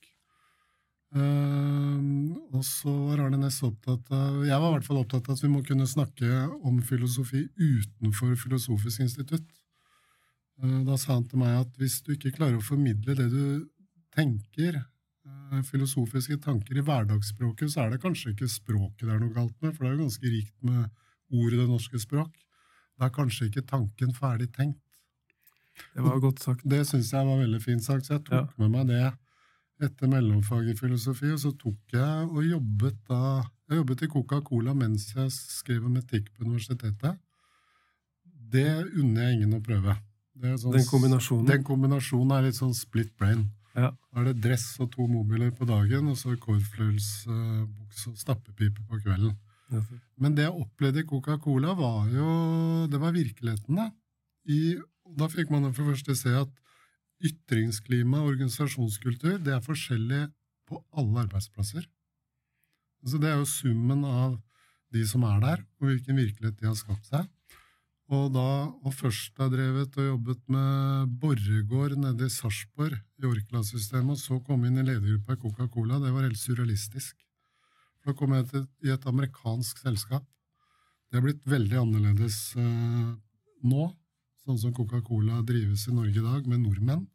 Uh, 1.14 2.31
og 2.54 2.62
så 2.66 2.90
var 3.09 3.25
Arne 3.25 3.40
Næss 3.43 3.61
opptatt 3.66 4.07
av 4.14 4.40
Jeg 4.47 4.59
var 4.59 4.71
i 4.71 4.75
hvert 4.76 4.87
fall 4.87 5.00
opptatt 5.00 5.28
av 5.28 5.35
at 5.35 5.43
vi 5.43 5.50
må 5.50 5.64
kunne 5.66 5.87
snakke 5.87 6.45
om 6.62 6.78
filosofi 6.83 7.45
utenfor 7.59 8.35
Filosofisk 8.38 9.02
institutt. 9.02 9.47
Uh, 10.63 10.83
da 10.87 10.99
sa 11.01 11.17
han 11.17 11.29
til 11.29 11.41
meg 11.43 11.57
at 11.63 11.79
hvis 11.81 12.01
du 12.07 12.15
ikke 12.15 12.35
klarer 12.37 12.61
å 12.61 12.65
formidle 12.65 13.17
det 13.19 13.29
du 13.33 13.47
tenker, 14.15 14.79
uh, 15.27 15.61
filosofiske 15.67 16.39
tanker, 16.45 16.79
i 16.79 16.85
hverdagsspråket, 16.87 17.73
så 17.73 17.85
er 17.85 17.95
det 17.95 18.03
kanskje 18.05 18.35
ikke 18.35 18.51
språket 18.51 19.07
det 19.07 19.17
er 19.17 19.23
noe 19.23 19.35
galt 19.35 19.57
med, 19.61 19.75
for 19.75 19.85
det 19.85 19.91
er 19.91 19.97
jo 19.97 20.07
ganske 20.07 20.33
rikt 20.37 20.57
med 20.67 20.87
ord 21.35 21.53
i 21.53 21.61
det 21.61 21.69
norske 21.69 22.01
språk. 22.03 22.33
Da 22.95 23.09
er 23.09 23.17
kanskje 23.17 23.51
ikke 23.51 23.67
tanken 23.67 24.15
ferdig 24.15 24.53
tenkt. 24.55 24.81
Det 25.95 26.05
var 26.05 26.21
godt 26.23 26.39
sagt. 26.43 26.63
Det 26.71 26.85
syns 26.87 27.11
jeg 27.11 27.27
var 27.27 27.41
veldig 27.41 27.61
fint 27.63 27.83
sagt, 27.83 28.07
så 28.07 28.17
jeg 28.17 28.27
tok 28.29 28.37
ja. 28.39 28.63
med 28.63 28.75
meg 28.77 28.91
det 28.93 29.05
etter 29.83 30.11
mellomfag 30.11 30.69
i 30.71 30.77
filosofi, 30.79 31.33
og 31.35 31.41
så 31.43 31.51
tok 31.59 31.97
jeg 31.97 32.29
og 32.31 32.47
jobbet 32.47 33.03
da 33.11 33.43
Jeg 33.65 33.79
jobbet 33.79 34.03
i 34.05 34.07
Coca-Cola 34.13 34.75
mens 34.77 35.07
jeg 35.15 35.31
skrev 35.33 35.87
om 35.89 35.95
etikk 35.97 36.27
på 36.35 36.45
universitetet. 36.45 37.17
Det 38.53 38.69
unner 39.01 39.23
jeg 39.25 39.39
ingen 39.39 39.55
å 39.57 39.61
prøve. 39.65 39.95
Sånn, 40.35 40.75
den 40.75 40.87
kombinasjonen? 40.88 41.47
Den 41.47 41.67
kombinasjonen 41.67 42.33
er 42.35 42.49
litt 42.49 42.59
sånn 42.59 42.75
split 42.75 43.12
brain. 43.19 43.47
Ja. 43.75 43.91
Da 43.95 44.23
er 44.23 44.31
det 44.31 44.43
dress 44.43 44.67
og 44.83 44.91
to 44.95 45.07
mobiler 45.11 45.53
på 45.55 45.67
dagen, 45.69 46.09
og 46.11 46.19
så 46.19 46.35
kordfløyelsbukse 46.38 48.12
og 48.12 48.19
stappepipe 48.19 48.83
på 48.88 49.00
kvelden. 49.03 49.35
Men 50.21 50.35
det 50.37 50.45
jeg 50.45 50.55
opplevde 50.55 51.03
i 51.03 51.07
Coca-Cola, 51.09 51.73
var 51.75 52.05
jo 52.12 52.26
Det 52.91 53.00
var 53.00 53.14
virkeligheten, 53.17 53.79
da. 53.81 53.88
I, 54.45 54.76
da 55.19 55.26
fikk 55.33 55.50
man 55.50 55.73
for 55.73 55.83
det 55.83 55.95
første 55.95 56.17
se 56.21 56.35
at 56.37 56.53
ytringsklima 57.25 58.21
og 58.21 58.35
organisasjonskultur 58.35 59.38
det 59.43 59.55
er 59.55 59.64
forskjellig 59.64 60.26
på 60.69 60.81
alle 60.93 61.25
arbeidsplasser. 61.25 61.87
Så 63.05 63.21
det 63.21 63.31
er 63.31 63.41
jo 63.41 63.49
summen 63.49 64.05
av 64.05 64.37
de 64.95 65.03
som 65.09 65.25
er 65.26 65.41
der, 65.43 65.64
og 65.81 65.88
hvilken 65.91 66.21
virkelighet 66.21 66.61
de 66.61 66.69
har 66.69 66.76
skapt 66.79 67.09
seg. 67.09 67.26
Og 68.14 68.30
da 68.35 68.49
og 68.85 68.92
først 68.94 69.38
har 69.40 69.50
drevet 69.50 69.97
og 69.99 70.06
jobbet 70.06 70.40
med 70.52 71.14
Borregaard 71.21 71.97
nede 71.99 72.28
i 72.28 72.33
Sarpsborg 72.33 72.94
i 72.94 73.26
Orkla-systemet, 73.26 74.14
og 74.14 74.21
så 74.21 74.38
komme 74.44 74.68
inn 74.68 74.78
i 74.78 74.85
ledergruppa 74.87 75.35
i 75.35 75.40
Coca-Cola, 75.42 75.99
det 76.02 76.12
var 76.14 76.26
helt 76.26 76.38
surrealistisk. 76.38 77.16
Da 78.04 78.14
kom 78.14 78.35
jeg 78.37 78.47
til, 78.50 78.66
i 78.85 78.92
et 78.92 79.06
amerikansk 79.09 79.80
selskap. 79.83 80.26
Det 81.09 81.18
er 81.18 81.25
blitt 81.25 81.42
veldig 81.49 81.80
annerledes 81.80 82.37
eh, 82.61 83.14
nå, 83.64 83.87
sånn 84.44 84.61
som 84.61 84.75
Coca-Cola 84.76 85.40
drives 85.49 85.87
i 85.88 85.97
Norge 85.97 86.21
i 86.21 86.26
dag, 86.26 86.47
med 86.50 86.62
nordmenn. 86.66 87.06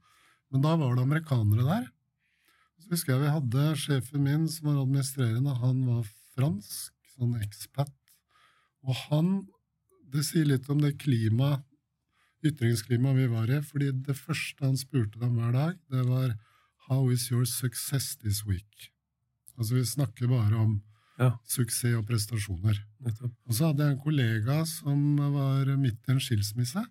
Men 0.50 0.66
da 0.66 0.74
var 0.82 0.98
det 0.98 1.06
amerikanere 1.06 1.68
der. 1.68 1.86
Så 2.82 2.96
husker 2.96 3.16
jeg 3.16 3.24
vi 3.28 3.36
hadde 3.38 3.70
sjefen 3.78 4.26
min 4.26 4.50
som 4.50 4.72
var 4.72 4.82
administrerende, 4.82 5.56
han 5.62 5.86
var 5.86 6.04
fransk, 6.36 6.92
sånn 7.14 7.38
ekspat. 7.44 7.94
Og 8.88 8.96
han 9.06 9.32
Det 10.10 10.24
sier 10.26 10.48
litt 10.50 10.70
om 10.72 10.80
det 10.82 10.96
klima, 11.02 11.60
ytringsklimaet 12.46 13.18
vi 13.20 13.28
var 13.30 13.50
i, 13.52 13.60
fordi 13.66 13.92
det 14.08 14.16
første 14.18 14.66
han 14.66 14.78
spurte 14.80 15.20
dem 15.22 15.36
hver 15.38 15.54
dag, 15.54 15.80
det 15.92 16.06
var 16.08 16.38
How 16.90 17.12
is 17.14 17.28
your 17.30 17.46
success 17.46 18.16
this 18.18 18.42
week? 18.48 18.90
Altså, 19.60 19.76
vi 19.76 19.86
snakker 19.86 20.32
bare 20.32 20.56
om 20.58 20.80
ja. 21.20 21.34
suksess 21.46 21.98
og 22.00 22.08
prestasjoner. 22.10 22.80
Nettopp. 23.06 23.36
Og 23.46 23.58
så 23.58 23.70
hadde 23.70 23.86
jeg 23.86 23.96
en 23.96 24.06
kollega 24.06 24.64
som 24.70 25.04
var 25.36 25.70
midt 25.78 26.08
i 26.08 26.16
en 26.16 26.24
skilsmisse. 26.24 26.82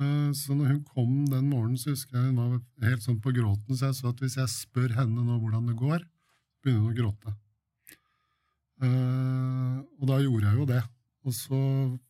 Eh, 0.00 0.30
så 0.36 0.56
når 0.56 0.74
hun 0.74 0.82
kom 0.84 1.14
den 1.30 1.48
morgenen, 1.48 1.78
så 1.80 1.94
husker 1.94 2.18
jeg 2.18 2.30
hun 2.30 2.40
var 2.40 2.88
helt 2.90 3.06
sånn 3.06 3.20
på 3.22 3.32
gråten, 3.36 3.76
så 3.76 3.90
jeg 3.90 4.00
sa 4.00 4.12
at 4.12 4.20
hvis 4.24 4.38
jeg 4.40 4.52
spør 4.52 4.96
henne 4.98 5.24
nå 5.24 5.38
hvordan 5.38 5.70
det 5.70 5.78
går, 5.80 6.04
begynner 6.60 6.84
hun 6.84 6.92
å 6.92 6.98
gråte. 6.98 7.36
Eh, 8.80 9.76
og 10.00 10.08
da 10.08 10.20
gjorde 10.24 10.48
jeg 10.50 10.60
jo 10.60 10.68
det. 10.74 10.82
Og 11.28 11.34
så 11.36 11.58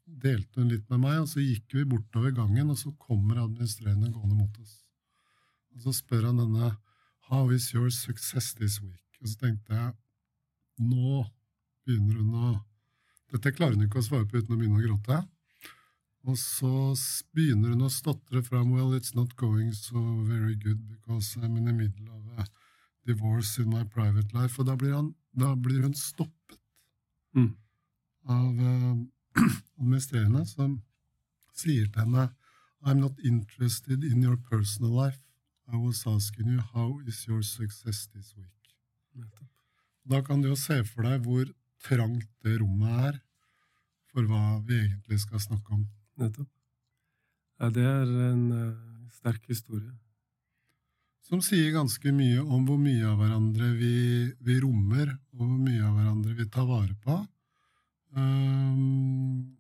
delte 0.07 0.61
hun 0.61 0.71
litt 0.71 0.87
med 0.93 1.03
meg, 1.03 1.19
og 1.23 1.29
så 1.33 1.43
gikk 1.43 1.75
vi 1.75 1.89
bortover 1.89 2.35
gangen, 2.37 2.71
og 2.71 2.79
så 2.79 2.93
kommer 3.01 3.43
administrerende 3.43 4.13
gående 4.15 4.39
mot 4.39 4.61
oss. 4.63 4.77
Og 5.75 5.87
så 5.87 5.95
spør 5.97 6.29
han 6.31 6.39
denne 6.43 6.77
How 7.31 7.51
is 7.55 7.73
your 7.75 7.91
success 7.95 8.55
this 8.59 8.81
week? 8.83 9.19
Og 9.21 9.31
så 9.31 9.37
tenkte 9.45 9.75
jeg 9.75 9.93
nå 10.81 11.25
begynner 11.85 12.23
hun 12.23 12.35
å 12.35 12.51
Dette 13.31 13.53
klarer 13.55 13.77
hun 13.77 13.85
ikke 13.87 14.01
å 14.01 14.03
svare 14.03 14.27
på 14.27 14.41
uten 14.41 14.57
å 14.57 14.59
begynne 14.59 14.81
å 14.81 14.83
gråte. 14.83 15.21
Og 16.27 16.35
så 16.35 16.71
begynner 17.37 17.77
hun 17.77 17.85
å 17.87 17.93
stotre 17.93 18.43
fram 18.43 18.73
Well, 18.75 18.97
it's 18.97 19.15
not 19.15 19.37
going 19.39 19.71
so 19.77 20.01
very 20.27 20.57
good 20.59 20.83
because 20.89 21.37
I'm 21.39 21.57
in 21.57 21.71
the 21.71 21.73
middle 21.73 22.11
of 22.11 22.43
a 22.43 22.49
divorce 23.07 23.63
in 23.63 23.71
my 23.71 23.85
private 23.85 24.35
life. 24.35 24.59
Og 24.59 24.67
da 24.67 24.75
blir, 24.75 24.97
han, 24.97 25.13
da 25.31 25.55
blir 25.55 25.87
hun 25.87 25.95
stoppet 25.95 26.59
mm. 27.39 27.53
Av 28.29 28.61
uh, 28.61 28.97
administrerende 29.81 30.45
som 30.49 30.81
sier 31.57 31.89
til 31.89 32.05
henne 32.05 32.29
I'm 32.81 33.01
not 33.01 33.19
interested 33.23 34.05
in 34.05 34.23
your 34.23 34.37
personal 34.37 34.91
life. 34.91 35.21
I 35.69 35.77
was 35.77 36.07
asking 36.07 36.49
you 36.49 36.61
how 36.73 37.01
is 37.07 37.27
your 37.29 37.43
success 37.43 38.09
this 38.09 38.35
week? 38.37 38.61
Da 40.05 40.23
kan 40.25 40.41
du 40.41 40.49
jo 40.49 40.57
se 40.57 40.81
for 40.85 41.05
deg 41.05 41.27
hvor 41.27 41.45
trangt 41.85 42.29
det 42.45 42.57
rommet 42.61 43.05
er 43.09 43.19
for 44.11 44.27
hva 44.27 44.61
vi 44.67 44.79
egentlig 44.81 45.21
skal 45.23 45.43
snakke 45.43 45.77
om. 45.77 45.85
Nettopp. 46.19 46.49
Ja, 47.61 47.69
det 47.69 47.85
er 47.85 48.09
en 48.31 48.47
uh, 48.51 49.11
sterk 49.13 49.45
historie. 49.49 49.93
Som 51.29 51.43
sier 51.45 51.71
ganske 51.75 52.11
mye 52.17 52.41
om 52.41 52.65
hvor 52.67 52.81
mye 52.81 53.05
av 53.07 53.21
hverandre 53.21 53.69
vi, 53.79 53.95
vi 54.41 54.57
rommer, 54.65 55.13
og 55.37 55.45
hvor 55.45 55.61
mye 55.61 55.85
av 55.85 55.99
hverandre 55.99 56.35
vi 56.41 56.49
tar 56.51 56.67
vare 56.67 56.97
på. 57.05 57.21
Um, 58.17 59.57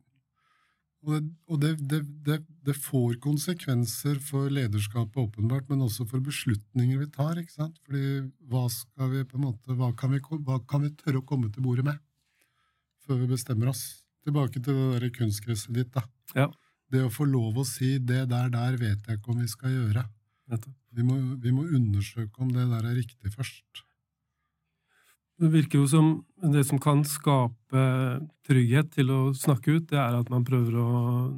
og 1.01 1.57
det, 1.63 1.71
det, 1.89 2.01
det, 2.27 2.37
det, 2.67 2.75
får 2.77 3.17
konsekvenser 3.25 4.19
for 4.21 4.51
lederskapet, 4.53 5.17
åpenbart, 5.17 5.69
men 5.71 5.87
også 5.87 6.05
for 6.09 6.21
beslutninger 6.25 7.01
vi 7.01 7.09
tar. 7.15 7.39
ikke 7.41 7.55
sant? 7.55 7.79
Fordi 7.87 8.21
hva 8.53 8.67
skal 8.73 9.15
vi 9.15 9.25
på 9.25 9.39
en 9.39 9.47
måte, 9.49 9.77
hva 9.79 9.91
kan 9.97 10.13
vi, 10.13 10.21
hva 10.45 10.61
kan 10.69 10.85
vi 10.85 10.93
tørre 11.01 11.23
å 11.23 11.27
komme 11.27 11.49
til 11.53 11.65
bordet 11.65 11.87
med 11.89 12.01
før 13.07 13.23
vi 13.23 13.31
bestemmer 13.33 13.73
oss? 13.73 13.85
Tilbake 14.27 14.61
til 14.61 14.77
det 14.77 15.01
der 15.01 15.15
kunstgresset 15.17 15.73
ditt. 15.75 15.93
da. 15.95 16.05
Ja. 16.37 16.51
Det 16.91 17.07
å 17.07 17.13
få 17.13 17.25
lov 17.25 17.63
å 17.63 17.65
si 17.65 17.97
'det 17.99 18.29
der, 18.29 18.51
der 18.51 18.77
vet 18.77 19.07
jeg 19.07 19.19
ikke 19.19 19.33
om 19.33 19.41
vi 19.41 19.49
skal 19.49 19.71
gjøre'. 19.71 20.05
Vi 20.91 21.03
må, 21.07 21.17
vi 21.39 21.53
må 21.55 21.63
undersøke 21.63 22.43
om 22.43 22.51
det 22.51 22.67
der 22.67 22.85
er 22.85 22.99
riktig 22.99 23.31
først. 23.33 23.85
Det 25.41 25.49
virker 25.49 25.81
jo 25.81 25.87
som 25.89 26.09
det 26.53 26.67
som 26.69 26.81
kan 26.81 27.01
skape 27.09 27.85
trygghet 28.45 28.91
til 28.93 29.13
å 29.13 29.21
snakke 29.37 29.79
ut, 29.79 29.87
det 29.89 29.97
er 30.01 30.19
at 30.19 30.29
man 30.33 30.45
prøver 30.45 30.77
å 30.77 30.89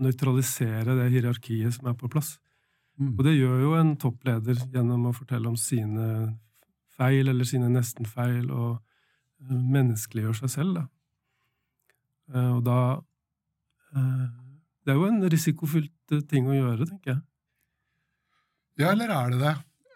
nøytralisere 0.03 0.97
det 0.99 1.11
hierarkiet 1.13 1.77
som 1.77 1.91
er 1.91 1.95
på 1.99 2.11
plass. 2.11 2.35
Mm. 2.99 3.13
Og 3.15 3.23
det 3.27 3.37
gjør 3.37 3.61
jo 3.63 3.75
en 3.79 3.93
toppleder 4.01 4.59
gjennom 4.75 5.07
å 5.09 5.15
fortelle 5.15 5.51
om 5.51 5.59
sine 5.59 6.09
feil 6.97 7.31
eller 7.31 7.49
sine 7.49 7.71
nestenfeil, 7.73 8.51
og 8.51 8.79
eh, 9.47 9.63
menneskeliggjør 9.77 10.43
seg 10.43 10.55
selv, 10.57 10.81
da. 10.81 10.85
Eh, 12.35 12.51
og 12.57 12.63
da 12.67 12.79
eh, 13.97 14.31
Det 14.83 14.93
er 14.93 14.99
jo 14.99 15.09
en 15.09 15.29
risikofylt 15.31 16.17
ting 16.31 16.49
å 16.51 16.57
gjøre, 16.57 16.89
tenker 16.91 17.15
jeg. 17.15 17.23
Ja, 18.83 18.91
eller 18.91 19.13
er 19.15 19.31
det 19.31 19.39
det? 19.43 19.53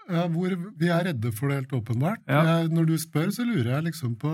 Ja, 0.06 0.26
hvor 0.30 0.52
vi 0.78 0.90
er 0.92 1.04
redde 1.08 1.32
for 1.34 1.50
det, 1.50 1.60
helt 1.62 1.76
åpenbart. 1.80 2.22
Ja. 2.30 2.62
Når 2.70 2.90
du 2.92 2.96
spør, 3.00 3.30
så 3.34 3.46
lurer 3.46 3.72
jeg 3.76 3.88
liksom 3.90 4.14
på 4.20 4.32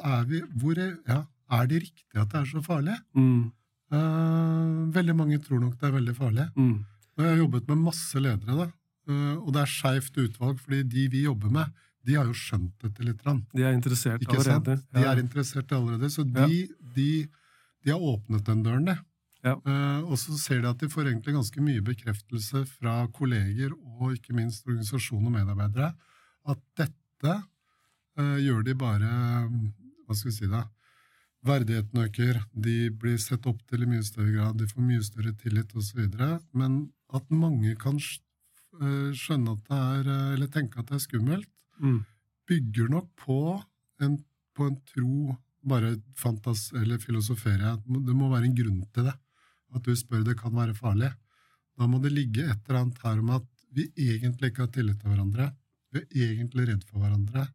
Er, 0.00 0.22
vi, 0.24 0.40
hvor 0.56 0.78
ja, 0.80 1.18
er 1.52 1.66
det 1.68 1.82
riktig 1.82 2.16
at 2.16 2.30
det 2.32 2.38
er 2.40 2.46
så 2.48 2.62
farlig? 2.64 2.94
Mm. 3.12 3.50
Uh, 3.90 4.86
veldig 4.94 5.16
mange 5.18 5.40
tror 5.42 5.60
nok 5.60 5.74
det 5.76 5.88
er 5.88 5.96
veldig 5.98 6.14
farlig. 6.16 6.46
Mm. 6.56 6.78
Og 7.18 7.24
jeg 7.24 7.34
har 7.34 7.42
jobbet 7.42 7.68
med 7.68 7.82
masse 7.90 8.22
ledere, 8.22 8.56
da. 8.62 8.66
Uh, 9.10 9.36
og 9.42 9.52
det 9.52 9.60
er 9.64 9.72
skeivt 9.74 10.16
utvalg, 10.24 10.60
fordi 10.62 10.80
de 10.94 11.06
vi 11.12 11.26
jobber 11.26 11.52
med, 11.52 11.84
de 12.06 12.16
har 12.16 12.30
jo 12.30 12.36
skjønt 12.36 12.72
dette 12.80 13.04
litt. 13.04 13.20
De 13.20 13.66
er 13.66 13.76
interessert 13.76 14.24
allerede. 14.24 14.78
Sant? 14.78 14.88
De 14.96 15.04
er 15.04 15.20
interessert 15.20 15.76
allerede, 15.76 16.10
så 16.14 16.24
de, 16.24 16.62
de, 16.96 17.10
de 17.84 17.92
har 17.92 18.00
åpnet 18.14 18.46
den 18.46 18.62
døren, 18.64 18.88
det. 18.88 18.96
Ja. 19.46 19.54
Uh, 19.64 20.04
og 20.10 20.18
så 20.20 20.36
ser 20.36 20.60
de 20.60 20.68
at 20.68 20.82
de 20.82 20.88
får 20.92 21.08
egentlig 21.08 21.32
ganske 21.36 21.62
mye 21.64 21.80
bekreftelse 21.84 22.64
fra 22.68 23.06
kolleger 23.16 23.72
og 23.72 24.12
ikke 24.18 24.34
minst 24.36 24.66
organisasjon 24.68 25.24
og 25.24 25.32
medarbeidere 25.32 25.94
at 26.50 26.60
dette 26.76 27.36
uh, 28.18 28.36
gjør 28.42 28.66
de 28.66 28.74
bare 28.76 29.08
Hva 29.48 30.16
skal 30.18 30.28
vi 30.30 30.36
si 30.36 30.50
da? 30.50 30.66
verdigheten 31.46 32.02
øker, 32.02 32.40
de 32.52 32.90
blir 32.92 33.16
sett 33.16 33.46
opp 33.48 33.62
til 33.68 33.84
i 33.84 33.88
mye 33.88 34.04
større 34.04 34.32
grad, 34.34 34.58
de 34.60 34.66
får 34.68 34.84
mye 34.84 35.04
større 35.06 35.32
tillit 35.40 35.70
osv. 35.72 36.02
Men 36.52 36.74
at 37.16 37.30
mange 37.32 37.72
kan 37.80 37.96
eh, 37.96 39.12
skjønne 39.16 39.54
at 39.56 39.62
det 39.70 39.78
er, 39.78 40.10
eh, 40.12 40.34
eller 40.34 40.50
tenke 40.52 40.80
at 40.82 40.90
det 40.92 40.98
er 40.98 41.06
skummelt, 41.06 41.48
Mm. 41.80 42.02
bygger 42.44 42.90
nok 42.92 43.06
på 43.16 43.36
en, 44.04 44.18
på 44.54 44.66
en 44.68 44.74
tro 44.84 45.36
Bare 45.64 45.94
fantas, 46.16 46.72
eller 46.76 46.98
filosoferer 47.00 47.62
jeg. 47.62 47.78
Det 48.04 48.14
må 48.16 48.28
være 48.28 48.46
en 48.48 48.54
grunn 48.56 48.82
til 48.92 49.04
det. 49.08 49.14
At 49.74 49.86
du 49.86 49.94
spør 49.96 50.24
det 50.26 50.36
kan 50.40 50.54
være 50.54 50.74
farlig. 50.74 51.10
Da 51.78 51.86
må 51.86 52.00
det 52.02 52.12
ligge 52.12 52.44
et 52.44 52.68
eller 52.68 52.82
annet 52.82 52.98
her 53.04 53.20
om 53.22 53.30
at 53.38 53.46
vi 53.72 53.86
egentlig 53.96 54.50
ikke 54.50 54.64
har 54.66 54.72
tillit 54.74 54.98
til 55.00 55.12
hverandre. 55.12 55.50
Vi 55.94 56.02
er 56.22 56.32
egentlig 56.34 56.66
redd 56.68 56.82
for 56.86 57.02
hverandre, 57.02 57.46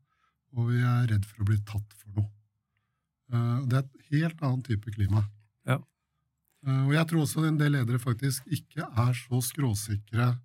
og 0.56 0.70
vi 0.72 0.80
er 0.84 1.10
redd 1.12 1.26
for 1.28 1.44
å 1.44 1.48
bli 1.50 1.58
tatt 1.68 1.94
for 2.00 2.16
noe. 2.20 2.30
Eh, 3.32 3.60
Det 3.68 3.78
er 3.78 3.84
et 3.84 4.10
helt 4.12 4.42
annen 4.44 4.64
type 4.64 4.92
klima. 4.96 5.26
Ja. 5.68 5.80
Eh, 6.66 6.86
Og 6.88 6.94
jeg 6.94 7.08
tror 7.08 7.22
også 7.26 7.46
en 7.48 7.58
del 7.58 7.72
ledere 7.76 8.00
faktisk 8.00 8.48
ikke 8.48 8.88
er 8.88 9.14
så 9.14 9.42
skråsikre. 9.42 10.40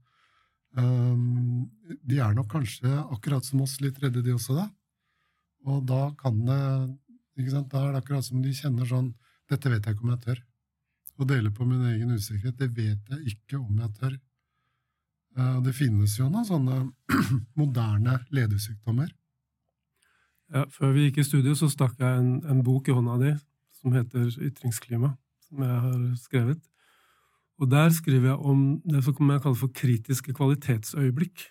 Um, 0.77 1.71
De 2.07 2.19
er 2.23 2.35
nok 2.35 2.49
kanskje, 2.53 2.87
akkurat 3.11 3.45
som 3.45 3.63
oss, 3.63 3.81
litt 3.81 3.99
redde, 3.99 4.23
de 4.23 4.33
også, 4.37 4.55
da. 4.55 4.69
Og 5.67 5.85
da 5.87 6.11
kan 6.19 6.45
det 6.47 6.61
ikke 7.39 7.51
sant? 7.51 7.69
Da 7.73 7.89
er 7.89 7.93
det 7.93 8.03
akkurat 8.05 8.25
som 8.25 8.43
de 8.43 8.53
kjenner 8.55 8.87
sånn 8.87 9.15
Dette 9.51 9.67
vet 9.69 9.83
jeg 9.83 9.97
ikke 9.97 10.05
om 10.07 10.13
jeg 10.15 10.23
tør. 10.23 10.43
Å 11.21 11.27
dele 11.29 11.53
på 11.53 11.67
min 11.69 11.85
egen 11.93 12.15
usikkerhet, 12.17 12.57
det 12.57 12.71
vet 12.77 13.11
jeg 13.13 13.35
ikke 13.35 13.61
om 13.61 13.81
jeg 13.83 13.93
tør. 13.99 14.15
Eh, 15.37 15.59
Det 15.67 15.75
finnes 15.77 16.17
jo 16.19 16.29
noen 16.31 16.49
sånne 16.49 16.79
moderne 17.61 18.21
ledersykdommer. 18.33 19.11
Ja, 20.51 20.65
før 20.73 20.97
vi 20.97 21.07
gikk 21.07 21.21
i 21.21 21.27
studio, 21.29 21.55
så 21.55 21.69
stakk 21.71 22.01
jeg 22.01 22.23
en, 22.23 22.41
en 22.49 22.65
bok 22.67 22.89
i 22.89 22.97
hånda 22.97 23.19
di 23.21 23.35
som 23.81 23.95
heter 23.95 24.33
Ytringsklima, 24.49 25.13
som 25.47 25.63
jeg 25.63 25.79
har 25.85 26.01
skrevet. 26.21 26.65
Og 27.61 27.69
der 27.71 27.93
skriver 27.93 28.33
jeg 28.33 28.41
om 28.51 28.65
det 28.89 29.05
som 29.05 29.31
jeg 29.31 29.43
kaller 29.45 29.61
for 29.61 29.73
kritiske 29.77 30.35
kvalitetsøyeblikk. 30.37 31.45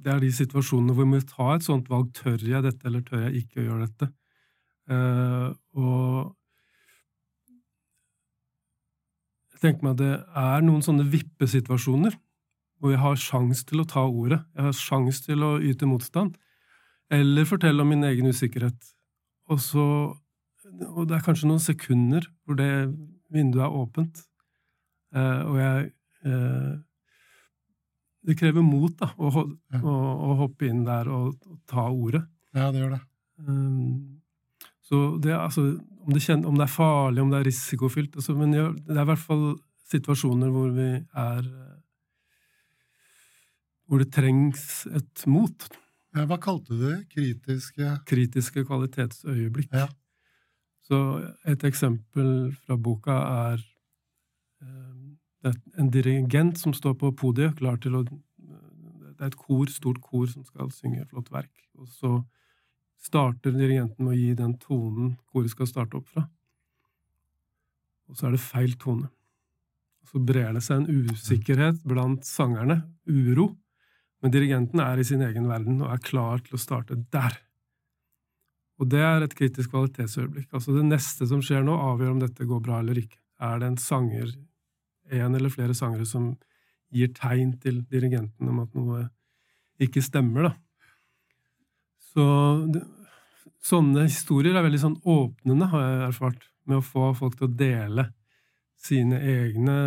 Det 0.00 0.12
er 0.14 0.22
de 0.24 0.32
situasjonene 0.32 0.96
hvor 0.96 1.04
vi 1.04 1.12
må 1.12 1.20
ta 1.28 1.54
et 1.54 1.66
sånt 1.66 1.90
valg. 1.92 2.10
Tør 2.16 2.40
jeg 2.40 2.64
dette, 2.64 2.80
eller 2.88 3.04
tør 3.04 3.26
jeg 3.26 3.44
ikke 3.44 3.60
å 3.60 3.66
gjøre 3.68 3.86
dette? 3.86 4.08
Eh, 4.90 5.48
og 5.76 6.32
jeg 9.60 9.66
tenker 9.66 9.84
meg 9.84 9.98
at 9.98 10.00
det 10.00 10.12
er 10.40 10.62
noen 10.64 10.84
sånne 10.84 11.04
vippesituasjoner 11.12 12.14
hvor 12.80 12.94
jeg 12.94 13.00
har 13.02 13.18
sjans 13.20 13.60
til 13.68 13.82
å 13.82 13.88
ta 13.88 14.06
ordet. 14.08 14.38
Jeg 14.56 14.64
har 14.64 14.76
sjans 14.76 15.18
til 15.20 15.44
å 15.44 15.50
yte 15.60 15.84
motstand. 15.84 16.38
Eller 17.12 17.44
fortelle 17.44 17.84
om 17.84 17.90
min 17.92 18.06
egen 18.08 18.30
usikkerhet. 18.32 18.78
Og 19.52 19.60
så 19.60 19.86
Og 20.94 21.08
det 21.08 21.16
er 21.16 21.24
kanskje 21.24 21.48
noen 21.50 21.60
sekunder 21.60 22.24
hvor 22.46 22.54
det 22.54 22.94
vinduet 23.28 23.64
er 23.66 23.74
åpent. 23.74 24.22
Eh, 25.12 25.40
og 25.44 25.56
jeg 25.58 25.90
eh, 26.24 26.74
Det 28.22 28.36
krever 28.38 28.62
mot, 28.62 28.92
da, 28.96 29.10
å, 29.18 29.28
å, 29.80 29.92
å 30.30 30.34
hoppe 30.44 30.68
inn 30.68 30.84
der 30.86 31.08
og, 31.08 31.36
og 31.44 31.60
ta 31.66 31.88
ordet. 31.88 32.22
Ja, 32.54 32.70
det 32.70 32.80
gjør 32.80 32.94
det. 32.94 33.00
Um, 33.48 34.20
så 34.84 35.18
det, 35.22 35.32
altså, 35.36 35.80
om, 36.04 36.12
det 36.14 36.22
kjenner, 36.24 36.48
om 36.48 36.56
det 36.58 36.66
er 36.66 36.72
farlig, 36.72 37.22
om 37.22 37.32
det 37.32 37.40
er 37.40 37.48
risikofylt 37.48 38.16
altså, 38.16 38.36
Men 38.38 38.54
det 38.54 38.96
er 38.96 39.02
i 39.04 39.08
hvert 39.10 39.22
fall 39.22 39.44
situasjoner 39.90 40.52
hvor 40.54 40.72
vi 40.76 40.88
er 41.00 41.44
eh, 41.44 41.76
Hvor 43.90 44.02
det 44.02 44.12
trengs 44.14 44.86
et 44.86 45.24
mot. 45.26 45.64
Ja, 46.14 46.26
hva 46.30 46.38
kalte 46.42 46.76
du 46.76 46.84
det? 46.84 46.98
Kritiske 47.10 47.96
Kritiske 48.06 48.64
kvalitetsøyeblikk. 48.68 49.72
Ja. 49.74 49.88
Så 50.86 50.98
et 51.46 51.64
eksempel 51.66 52.52
fra 52.62 52.78
boka 52.78 53.16
er 53.48 53.64
eh, 54.62 55.10
det 55.40 55.54
er 55.54 55.80
en 55.80 55.90
dirigent 55.90 56.58
som 56.60 56.74
står 56.76 56.98
på 57.00 57.14
podiet, 57.16 57.56
klar 57.56 57.80
til 57.80 57.96
å 57.96 58.04
Det 58.04 59.26
er 59.26 59.32
et 59.34 59.36
kor, 59.36 59.68
stort 59.68 59.98
kor, 60.00 60.26
som 60.32 60.44
skal 60.44 60.70
synge 60.72 61.02
et 61.02 61.10
flott 61.10 61.28
verk. 61.32 61.52
Og 61.76 61.88
så 61.92 62.22
starter 63.00 63.54
dirigenten 63.56 64.04
med 64.04 64.14
å 64.14 64.18
gi 64.18 64.34
den 64.36 64.56
tonen 64.60 65.14
koret 65.32 65.54
skal 65.54 65.68
starte 65.70 65.98
opp 66.00 66.08
fra. 66.12 66.26
Og 68.10 68.18
så 68.18 68.28
er 68.28 68.36
det 68.36 68.42
feil 68.42 68.76
tone. 68.80 69.08
Så 70.10 70.20
brer 70.26 70.52
det 70.56 70.62
seg 70.66 70.82
en 70.82 71.06
usikkerhet 71.10 71.84
blant 71.86 72.26
sangerne, 72.26 72.80
uro, 73.06 73.52
men 74.20 74.32
dirigenten 74.34 74.82
er 74.82 75.00
i 75.00 75.06
sin 75.06 75.22
egen 75.24 75.46
verden 75.48 75.78
og 75.84 75.94
er 75.94 76.02
klar 76.04 76.42
til 76.44 76.58
å 76.58 76.60
starte 76.60 76.98
der. 77.14 77.38
Og 78.80 78.88
det 78.88 79.00
er 79.04 79.24
et 79.24 79.36
kritisk 79.36 79.72
kvalitetsøyeblikk. 79.74 80.50
Altså 80.56 80.74
Det 80.76 80.84
neste 80.88 81.28
som 81.28 81.42
skjer 81.44 81.64
nå, 81.64 81.76
avgjør 81.76 82.14
om 82.14 82.22
dette 82.22 82.48
går 82.48 82.62
bra 82.64 82.80
eller 82.80 83.00
ikke. 83.00 83.18
Er 83.40 83.60
det 83.60 83.68
en 83.70 83.80
sanger, 83.80 84.32
en 85.10 85.36
eller 85.36 85.52
flere 85.52 85.76
sangere, 85.76 86.08
som 86.08 86.32
gir 86.90 87.12
tegn 87.14 87.54
til 87.62 87.82
dirigenten 87.88 88.48
om 88.50 88.60
at 88.64 88.74
noe 88.76 89.04
ikke 89.80 90.02
stemmer, 90.04 90.50
da. 90.50 90.52
Så 92.10 92.24
det, 92.74 92.82
sånne 93.64 94.06
historier 94.08 94.56
er 94.56 94.66
veldig 94.66 94.82
sånn 94.82 94.98
åpnende, 95.08 95.70
har 95.72 95.86
jeg 95.86 96.00
erfart, 96.08 96.48
med 96.68 96.80
å 96.80 96.86
få 96.86 97.10
folk 97.18 97.38
til 97.38 97.48
å 97.48 97.54
dele 97.56 98.10
sine 98.80 99.18
egne 99.18 99.78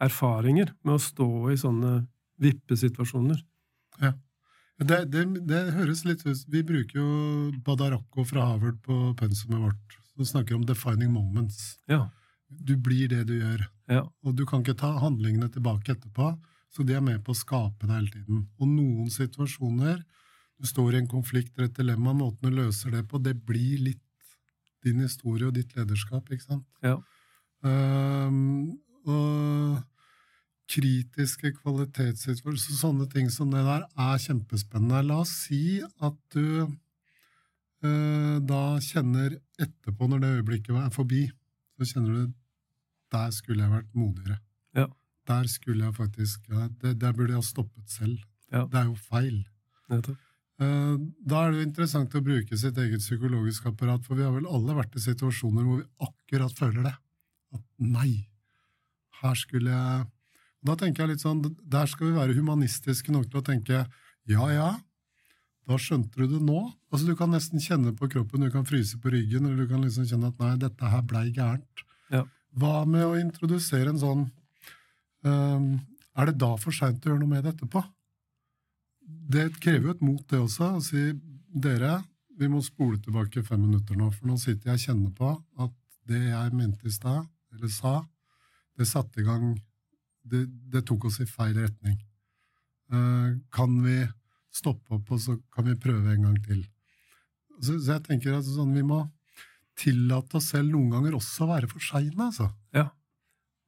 erfaringer 0.00 0.74
med 0.84 0.96
å 0.96 1.02
stå 1.02 1.30
i 1.52 1.58
sånne 1.60 1.94
vippesituasjoner. 2.40 3.40
Det, 4.80 5.02
det, 5.12 5.26
det 5.44 5.58
høres 5.76 6.06
litt 6.08 6.22
ut 6.24 6.46
Vi 6.48 6.62
bruker 6.64 6.96
jo 6.96 7.08
Badaracco 7.66 8.24
fra 8.24 8.46
Harvard 8.48 8.78
på 8.84 9.10
pensumet 9.18 9.60
vårt, 9.66 9.98
som 10.14 10.28
snakker 10.30 10.56
om 10.56 10.64
'defining 10.64 11.12
moments'. 11.12 11.76
Ja. 11.86 12.08
Du 12.48 12.76
blir 12.76 13.08
det 13.08 13.26
du 13.28 13.34
gjør. 13.36 13.66
Ja. 13.92 14.06
Og 14.24 14.34
du 14.36 14.46
kan 14.46 14.64
ikke 14.64 14.78
ta 14.80 14.94
handlingene 14.98 15.50
tilbake 15.52 15.92
etterpå, 15.92 16.32
så 16.72 16.86
de 16.86 16.96
er 16.96 17.04
med 17.04 17.20
på 17.24 17.34
å 17.34 17.36
skape 17.36 17.86
det 17.86 17.92
hele 17.92 18.14
tiden. 18.14 18.48
Og 18.58 18.68
noen 18.68 19.10
situasjoner, 19.12 20.00
du 20.60 20.68
står 20.68 20.94
i 20.94 21.00
en 21.00 21.08
konflikt 21.08 21.56
eller 21.56 21.70
et 21.70 21.78
dilemma, 21.78 22.12
måten 22.16 22.50
du 22.50 22.60
løser 22.60 22.92
det 22.92 23.06
på, 23.08 23.20
det 23.22 23.34
blir 23.48 23.80
litt 23.80 24.04
din 24.84 25.00
historie 25.04 25.48
og 25.48 25.56
ditt 25.56 25.72
lederskap, 25.76 26.28
ikke 26.32 26.46
sant? 26.46 26.66
Ja. 26.84 26.96
Um, 27.64 28.76
og 29.08 29.80
kritiske 30.70 31.54
kvalitetssituasjoner, 31.58 32.60
så 32.60 32.76
sånne 32.78 33.08
ting 33.10 33.28
som 33.32 33.50
det 33.52 33.64
der, 33.66 33.86
er 33.98 34.22
kjempespennende. 34.22 35.02
La 35.08 35.20
oss 35.24 35.32
si 35.46 35.80
at 35.82 36.16
du 36.36 36.46
uh, 36.68 38.36
da 38.46 38.62
kjenner 38.84 39.36
etterpå, 39.60 40.08
når 40.08 40.22
det 40.22 40.32
øyeblikket 40.38 40.78
er 40.78 40.94
forbi, 40.94 41.26
så 41.76 41.92
kjenner 41.94 42.20
du 42.20 42.38
der 43.10 43.32
skulle 43.34 43.64
jeg 43.64 43.74
vært 43.74 43.94
modigere. 43.98 44.38
Ja. 44.76 44.86
Der 45.26 45.48
skulle 45.50 45.88
jeg 45.88 45.96
faktisk 45.96 46.46
det, 46.46 47.00
Der 47.00 47.12
burde 47.12 47.32
jeg 47.34 47.40
ha 47.40 47.46
stoppet 47.46 47.90
selv. 47.90 48.18
Ja. 48.52 48.66
Det 48.70 48.78
er 48.78 48.86
jo 48.86 48.94
feil. 48.94 49.40
Nettopp. 49.90 50.29
Eh, 50.60 50.96
Da 51.24 51.46
er 51.46 51.54
det 51.54 51.66
interessant 51.68 52.14
å 52.14 52.24
bruke 52.24 52.56
sitt 52.58 52.76
eget 52.78 53.00
psykologiske 53.00 53.72
apparat, 53.72 54.04
for 54.04 54.18
vi 54.18 54.26
har 54.26 54.34
vel 54.34 54.48
alle 54.50 54.76
vært 54.76 54.96
i 54.96 55.04
situasjoner 55.04 55.64
hvor 55.64 55.80
vi 55.80 55.88
akkurat 56.06 56.58
føler 56.58 56.90
det. 56.90 56.96
At 57.56 57.64
nei, 57.78 58.28
her 59.22 59.34
skulle 59.38 59.70
jeg 59.70 60.08
Da 60.60 60.74
tenker 60.76 61.06
jeg 61.06 61.14
litt 61.14 61.22
sånn, 61.24 61.40
der 61.40 61.86
skal 61.88 62.10
vi 62.10 62.18
være 62.18 62.34
humanistiske 62.36 63.08
nok 63.14 63.30
til 63.30 63.40
å 63.40 63.46
tenke 63.46 63.78
ja, 64.28 64.46
ja, 64.52 64.66
da 65.64 65.78
skjønte 65.80 66.20
du 66.20 66.34
det 66.34 66.40
nå. 66.44 66.58
Altså 66.92 67.06
Du 67.08 67.14
kan 67.16 67.30
nesten 67.32 67.62
kjenne 67.62 67.94
på 67.96 68.10
kroppen, 68.12 68.44
du 68.44 68.50
kan 68.52 68.66
fryse 68.68 68.98
på 69.00 69.08
ryggen, 69.14 69.46
eller 69.46 69.64
du 69.64 69.70
kan 69.70 69.80
liksom 69.80 70.04
kjenne 70.04 70.28
at 70.28 70.42
nei, 70.42 70.52
dette 70.60 70.90
her 70.92 71.00
blei 71.08 71.30
gærent. 71.32 71.84
Ja. 72.12 72.26
Hva 72.52 72.84
med 72.84 73.06
å 73.06 73.16
introdusere 73.16 73.88
en 73.88 74.02
sånn 74.02 74.26
um, 75.24 75.80
Er 76.18 76.28
det 76.28 76.36
da 76.42 76.56
for 76.60 76.74
seint 76.74 77.04
å 77.06 77.12
gjøre 77.12 77.22
noe 77.22 77.30
med 77.30 77.46
det 77.46 77.54
etterpå? 77.54 77.82
Det 79.30 79.48
krever 79.62 79.90
jo 79.90 79.94
et 79.94 80.04
mot, 80.04 80.22
det 80.30 80.40
også, 80.40 80.72
å 80.76 80.84
si 80.84 81.10
dere, 81.50 82.00
vi 82.40 82.48
må 82.48 82.62
spole 82.64 82.98
tilbake 83.02 83.42
fem 83.44 83.60
minutter 83.60 83.98
nå, 83.98 84.08
for 84.14 84.30
nå 84.30 84.38
sitter 84.40 84.72
jeg 84.72 84.78
og 84.78 84.84
kjenner 84.86 85.14
på 85.16 85.32
at 85.64 85.74
det 86.10 86.22
jeg 86.30 86.54
mente 86.56 86.88
i 86.88 86.94
stad, 86.94 87.26
eller 87.54 87.72
sa, 87.74 87.98
det 88.78 88.88
satte 88.88 89.20
i 89.20 89.26
gang 89.26 89.52
det, 90.30 90.46
det 90.72 90.82
tok 90.88 91.08
oss 91.10 91.20
i 91.22 91.28
feil 91.28 91.56
retning. 91.58 91.98
Eh, 92.92 93.38
kan 93.54 93.76
vi 93.84 93.98
stoppe 94.54 94.96
opp, 94.96 95.10
og 95.14 95.20
så 95.22 95.36
kan 95.54 95.68
vi 95.68 95.78
prøve 95.78 96.14
en 96.14 96.28
gang 96.28 96.38
til? 96.46 96.62
Så, 97.60 97.76
så 97.76 97.96
jeg 97.96 98.06
tenker 98.08 98.38
at 98.38 98.48
sånn, 98.48 98.72
vi 98.74 98.84
må 98.86 99.04
tillate 99.80 100.38
oss 100.38 100.50
selv 100.52 100.72
noen 100.74 100.90
ganger 100.94 101.16
også 101.18 101.46
å 101.46 101.52
være 101.52 101.70
for 101.70 101.84
seine, 101.84 102.30
altså. 102.30 102.50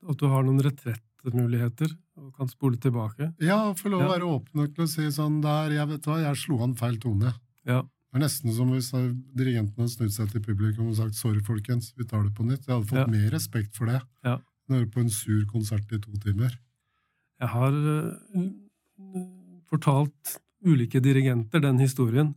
At 0.03 0.19
du 0.19 0.27
har 0.33 0.45
noen 0.47 0.63
retrettmuligheter 0.65 1.93
og 2.33 2.39
kan 2.41 2.49
spole 2.51 2.79
tilbake. 2.81 3.29
Ja, 3.45 3.59
få 3.77 3.93
lov 3.93 4.07
å 4.07 4.13
være 4.15 4.29
åpen 4.29 4.63
nok 4.63 4.73
til 4.75 4.87
å 4.87 4.91
si 4.91 5.09
sånn 5.13 5.43
der, 5.45 5.75
jeg 5.77 5.89
vet 5.91 6.07
hva, 6.09 6.17
jeg 6.25 6.41
slo 6.41 6.63
an 6.65 6.73
feil 6.79 6.97
tone. 7.03 7.35
Ja. 7.69 7.83
Det 8.13 8.19
er 8.19 8.25
nesten 8.27 8.53
som 8.53 8.73
hvis 8.73 8.91
dirigenten 9.37 9.77
hadde 9.81 9.93
snudd 9.93 10.13
seg 10.13 10.33
til 10.33 10.43
publikum 10.45 10.89
og 10.91 10.97
sagt 10.99 11.17
sorry, 11.17 11.41
folkens, 11.45 11.93
vi 11.97 12.05
tar 12.09 12.25
det 12.27 12.35
på 12.37 12.45
nytt. 12.45 12.67
Jeg 12.67 12.75
hadde 12.75 12.89
fått 12.91 13.05
Ja. 13.05 13.07
mer 13.13 13.31
respekt 13.33 13.77
for 13.77 13.87
det 13.87 14.01
Ja. 14.25 14.35
enn 14.69 14.77
å 14.77 14.79
høre 14.81 14.91
på 14.91 15.01
en 15.01 15.09
sur 15.11 15.45
konsert 15.47 15.93
i 15.93 15.99
to 15.99 16.13
timer. 16.21 16.59
Jeg 17.41 17.49
har 17.49 17.73
uh, 17.73 18.13
fortalt 19.71 20.37
ulike 20.65 21.01
dirigenter 21.03 21.61
den 21.61 21.79
historien, 21.79 22.35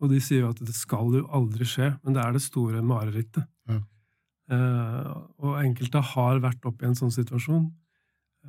og 0.00 0.10
de 0.10 0.20
sier 0.20 0.44
jo 0.44 0.50
at 0.52 0.60
det 0.62 0.74
skal 0.76 1.10
jo 1.16 1.26
aldri 1.34 1.64
skje, 1.66 1.98
men 2.04 2.14
det 2.14 2.22
er 2.22 2.32
det 2.36 2.42
store 2.44 2.82
marerittet. 2.86 3.46
Ja. 3.68 3.80
Uh, 4.48 5.24
og 5.44 5.58
enkelte 5.64 6.00
har 6.14 6.38
vært 6.40 6.64
oppe 6.64 6.84
i 6.84 6.88
en 6.88 6.94
sånn 6.96 7.12
situasjon. 7.12 7.72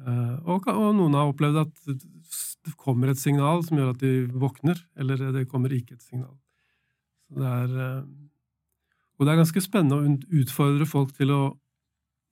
Eh, 0.08 0.36
og, 0.48 0.68
og, 0.72 0.90
noen 0.96 1.18
har 1.18 1.32
opplevd 1.32 1.64
at 1.66 1.86
det 1.90 2.76
kommer 2.80 3.12
et 3.12 3.20
signal 3.20 3.64
som 3.66 3.80
gjør 3.80 3.94
at 3.94 4.04
de 4.04 4.14
våkner, 4.32 4.80
eller 5.00 5.30
det 5.36 5.48
kommer 5.52 5.74
ikke 5.76 5.98
et 5.98 6.06
signal. 6.06 6.36
Så 7.28 7.40
det 7.40 7.50
er, 7.50 7.78
eh, 7.86 8.04
og 9.20 9.26
det 9.26 9.34
er 9.34 9.42
ganske 9.42 9.64
spennende 9.64 10.00
å 10.00 10.42
utfordre 10.42 10.88
folk 10.90 11.16
til 11.18 11.34
å 11.36 11.42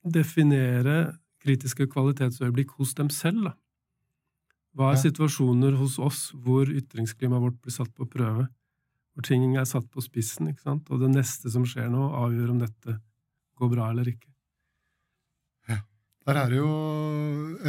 definere 0.08 1.17
kritiske 1.43 1.89
kvalitetsøyeblikk 1.91 2.77
hos 2.80 2.93
dem 2.97 3.10
selv. 3.13 3.49
Da. 3.49 3.56
Hva 4.77 4.93
er 4.93 5.01
situasjoner 5.01 5.75
hos 5.80 5.97
oss 5.99 6.30
hvor 6.32 6.69
ytringsklimaet 6.69 7.43
vårt 7.43 7.60
blir 7.63 7.75
satt 7.75 7.91
på 7.97 8.08
prøve? 8.10 8.47
Hvor 9.17 9.25
ting 9.25 9.58
er 9.58 9.65
satt 9.65 9.88
på 9.89 10.03
spissen, 10.06 10.51
og 10.69 10.99
det 11.01 11.10
neste 11.10 11.49
som 11.49 11.65
skjer 11.65 11.89
nå, 11.89 12.12
avgjør 12.21 12.53
om 12.53 12.60
dette 12.62 12.99
går 13.58 13.71
bra 13.73 13.89
eller 13.89 14.12
ikke. 14.13 14.30
Der 16.27 16.35
er 16.41 16.49
det 16.51 16.57
jo 16.59 16.71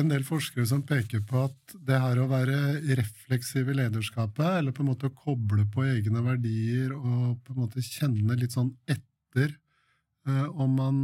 en 0.00 0.08
del 0.10 0.24
forskere 0.26 0.66
som 0.66 0.80
peker 0.82 1.20
på 1.26 1.44
at 1.46 1.74
det 1.86 2.00
her 2.02 2.18
å 2.18 2.26
være 2.26 2.56
refleksiv 2.98 3.68
i 3.70 3.76
lederskapet, 3.78 4.48
eller 4.58 4.74
på 4.74 4.82
en 4.82 4.90
måte 4.90 5.12
koble 5.14 5.62
på 5.70 5.84
egne 5.86 6.24
verdier 6.24 6.90
og 6.96 7.36
på 7.46 7.54
en 7.54 7.60
måte 7.62 7.84
kjenne 7.86 8.34
litt 8.40 8.56
sånn 8.56 8.72
etter 8.90 9.52
eh, 9.54 10.48
om 10.58 10.74
man 10.74 10.98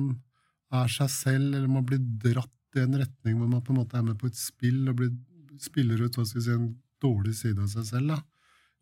er 0.75 0.91
seg 0.91 1.13
selv, 1.15 1.53
eller 1.53 1.71
man 1.71 1.87
blir 1.87 2.03
dratt 2.03 2.51
i 2.75 2.83
en 2.83 2.99
retning 2.99 3.39
hvor 3.39 3.53
man 3.53 3.63
på 3.63 3.71
en 3.71 3.81
måte 3.85 4.01
er 4.01 4.09
med 4.09 4.19
på 4.19 4.33
et 4.33 4.41
spill 4.41 4.91
og 4.91 4.99
blir, 4.99 5.15
spiller 5.63 6.03
ut 6.03 6.19
hva 6.19 6.27
skal 6.27 6.43
si, 6.43 6.59
en 6.59 6.73
dårlig 7.07 7.37
side 7.39 7.63
av 7.63 7.71
seg 7.71 7.87
selv. 7.93 8.17
da. 8.17 8.19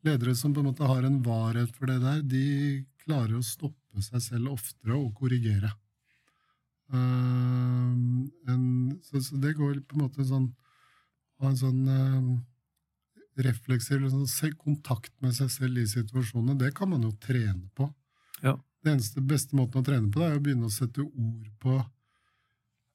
Ledere 0.09 0.33
som 0.39 0.57
på 0.57 0.65
en 0.65 0.71
måte 0.73 0.89
har 0.89 1.05
en 1.05 1.21
varhet 1.27 1.77
for 1.77 1.93
det 1.93 2.01
der, 2.01 2.25
de 2.25 2.47
klarer 3.05 3.37
å 3.37 3.45
stoppe 3.45 4.01
seg 4.01 4.25
selv 4.33 4.57
oftere 4.57 4.97
og 4.97 5.13
korrigere. 5.21 5.75
Uh, 6.93 8.29
en, 8.53 8.65
så, 9.03 9.21
så, 9.25 9.39
det 9.41 9.55
går 9.57 9.79
på 9.89 9.97
en 9.97 10.03
måte 10.03 10.27
sånn 10.29 10.51
Ha 11.41 11.49
en 11.49 11.57
sånn 11.57 11.87
uh, 11.89 12.27
refleksiv 13.41 14.05
sånn, 14.13 14.53
kontakt 14.61 15.15
med 15.25 15.33
seg 15.35 15.49
selv 15.51 15.81
i 15.81 15.87
situasjonene. 15.89 16.59
Det 16.61 16.75
kan 16.77 16.91
man 16.93 17.07
jo 17.07 17.15
trene 17.17 17.65
på. 17.75 17.89
Ja. 18.45 18.59
Det 18.85 18.93
eneste 18.93 19.25
beste 19.25 19.57
måten 19.57 19.81
å 19.81 19.87
trene 19.87 20.13
på, 20.13 20.21
det 20.21 20.29
er 20.29 20.37
å 20.37 20.45
begynne 20.45 20.69
å 20.69 20.75
sette 20.75 21.01
ord 21.03 21.49
på 21.65 21.79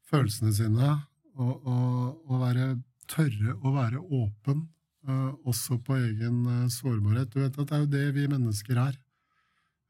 følelsene 0.08 0.54
sine, 0.56 0.94
og, 1.36 1.66
og, 1.68 2.22
og 2.30 2.46
være, 2.46 2.70
tørre 3.10 3.58
å 3.58 3.74
være 3.76 4.00
åpen, 4.04 4.62
uh, 5.10 5.34
også 5.50 5.82
på 5.84 5.98
egen 5.98 6.70
sårbarhet. 6.72 7.34
Du 7.34 7.42
vet 7.42 7.58
at 7.58 7.68
det 7.68 7.76
er 7.76 7.84
jo 7.84 7.92
det 7.98 8.06
vi 8.22 8.30
mennesker 8.32 8.80
er. 8.86 8.96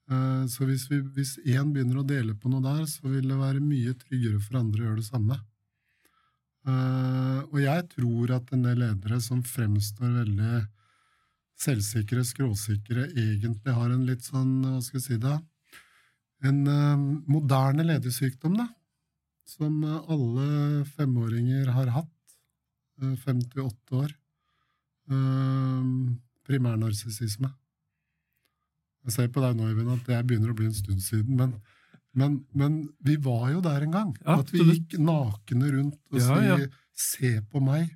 Eh, 0.08 0.44
så 0.48 0.68
hvis, 0.68 0.88
vi, 0.92 1.02
hvis 1.18 1.36
én 1.44 1.74
begynner 1.74 2.00
å 2.00 2.08
dele 2.08 2.36
på 2.38 2.52
noe 2.52 2.64
der, 2.64 2.86
så 2.88 3.10
vil 3.10 3.28
det 3.28 3.40
være 3.40 3.64
mye 3.64 3.96
tryggere 4.00 4.40
for 4.44 4.62
andre 4.62 4.84
å 4.84 4.88
gjøre 4.90 5.02
det 5.02 5.10
samme. 5.10 5.40
Eh, 6.68 7.42
og 7.44 7.60
jeg 7.64 7.86
tror 7.96 8.34
at 8.38 8.54
en 8.56 8.64
del 8.68 8.82
ledere 8.84 9.20
som 9.24 9.44
fremstår 9.44 10.16
veldig 10.22 10.64
selvsikre, 11.58 12.24
skråsikre, 12.28 13.10
egentlig 13.18 13.76
har 13.76 13.92
en 13.92 14.06
litt 14.08 14.24
sånn, 14.28 14.60
hva 14.64 14.82
skal 14.86 15.02
jeg 15.02 15.08
si 15.08 15.22
da, 15.22 15.40
en 16.46 16.60
uh, 16.70 17.06
moderne 17.26 17.82
ledersykdom, 17.82 18.60
da, 18.60 18.68
som 19.50 19.80
alle 19.82 20.84
femåringer 20.94 21.72
har 21.74 21.90
hatt, 21.96 22.14
fem 23.24 23.42
til 23.42 23.64
åtte 23.64 23.98
år. 24.04 24.14
Primærnarsissisme. 26.46 27.50
Jeg 29.08 29.16
ser 29.16 29.30
på 29.32 29.44
deg 29.44 29.56
nå, 29.56 29.70
Eivind, 29.72 29.94
at 29.94 30.10
det 30.10 30.20
begynner 30.28 30.52
å 30.52 30.58
bli 30.58 30.68
en 30.68 30.76
stund 30.76 31.00
siden. 31.04 31.38
Men, 31.40 31.54
men, 32.18 32.42
men 32.58 32.82
vi 33.08 33.16
var 33.24 33.48
jo 33.54 33.62
der 33.64 33.86
en 33.86 33.96
gang. 33.96 34.12
Ja, 34.26 34.42
at 34.42 34.52
vi 34.52 34.66
gikk 34.68 34.98
nakne 35.00 35.72
rundt 35.72 36.00
og 36.12 36.20
ja, 36.20 36.42
ja. 36.44 36.60
Se 36.98 37.36
på 37.46 37.62
meg. 37.62 37.92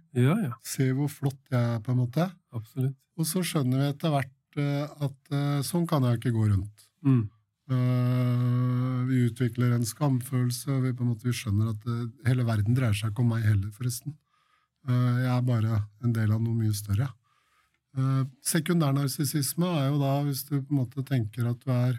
Se 0.61 0.91
hvor 0.93 1.09
flott 1.09 1.41
jeg 1.49 1.57
er, 1.57 1.79
på 1.81 1.93
en 1.93 2.03
måte. 2.03 2.27
Absolutt. 2.53 2.95
Og 3.17 3.27
så 3.27 3.41
skjønner 3.45 3.81
vi 3.81 3.87
etter 3.91 4.13
hvert 4.13 4.59
uh, 4.61 5.05
at 5.07 5.33
uh, 5.33 5.61
sånn 5.65 5.87
kan 5.89 6.05
jeg 6.05 6.19
ikke 6.19 6.35
gå 6.35 6.47
rundt. 6.51 6.85
Mm. 7.05 7.23
Uh, 7.71 8.99
vi 9.09 9.23
utvikler 9.25 9.73
en 9.73 9.87
skamfølelse, 9.87 10.69
og 10.75 10.85
vi, 10.85 10.93
måte, 11.01 11.25
vi 11.27 11.33
skjønner 11.35 11.73
at 11.73 11.87
hele 12.29 12.45
verden 12.47 12.77
dreier 12.77 12.97
seg 12.97 13.11
ikke 13.11 13.25
om 13.25 13.33
meg 13.33 13.47
heller, 13.47 13.73
forresten. 13.75 14.15
jeg 14.87 15.29
er 15.29 15.41
bare 15.45 15.81
en 16.05 16.13
del 16.15 16.31
av 16.33 16.41
noe 16.41 16.57
mye 16.57 16.73
større. 16.77 17.09
Uh, 17.97 18.23
Sekundærnarsissisme 18.47 19.67
er 19.67 19.89
jo 19.89 19.99
da 19.99 20.13
hvis 20.23 20.45
du 20.47 20.55
på 20.61 20.71
en 20.71 20.79
måte 20.79 21.03
tenker 21.07 21.49
at 21.49 21.59
du 21.59 21.73
er 21.75 21.97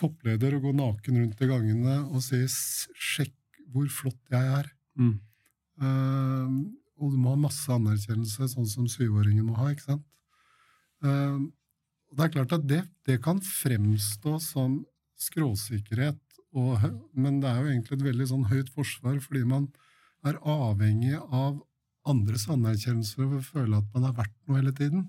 toppleder 0.00 0.58
og 0.58 0.66
går 0.66 0.76
naken 0.76 1.20
rundt 1.22 1.40
i 1.40 1.48
gangene 1.48 1.96
og 2.10 2.20
sier 2.24 2.48
'sjekk 2.48 3.62
hvor 3.72 3.88
flott 3.88 4.20
jeg 4.32 4.50
er'. 4.58 4.70
Mm. 5.00 5.16
Uh, 5.80 6.48
og 7.00 7.14
du 7.14 7.16
må 7.18 7.32
ha 7.32 7.40
masse 7.48 7.72
anerkjennelse, 7.72 8.50
sånn 8.52 8.68
som 8.68 8.88
syvåringen 8.90 9.46
må 9.48 9.56
ha. 9.56 9.70
ikke 9.72 9.88
sant? 9.88 10.04
Uh, 11.02 11.48
det 12.12 12.26
er 12.26 12.34
klart 12.36 12.52
at 12.52 12.66
det, 12.68 12.82
det 13.08 13.22
kan 13.24 13.40
fremstå 13.40 14.36
som 14.44 14.82
skråsikkerhet, 15.16 16.20
og, 16.52 16.76
men 17.16 17.40
det 17.40 17.48
er 17.48 17.62
jo 17.62 17.72
egentlig 17.72 17.96
et 17.96 18.06
veldig 18.10 18.28
sånn 18.28 18.48
høyt 18.50 18.68
forsvar, 18.74 19.16
fordi 19.24 19.46
man 19.48 19.70
er 20.28 20.36
avhengig 20.44 21.16
av 21.16 21.62
andres 22.08 22.44
anerkjennelse 22.52 23.16
for 23.16 23.38
å 23.38 23.46
føle 23.46 23.80
at 23.80 23.88
man 23.94 24.10
er 24.10 24.16
verdt 24.18 24.36
noe 24.44 24.60
hele 24.60 24.74
tiden. 24.76 25.06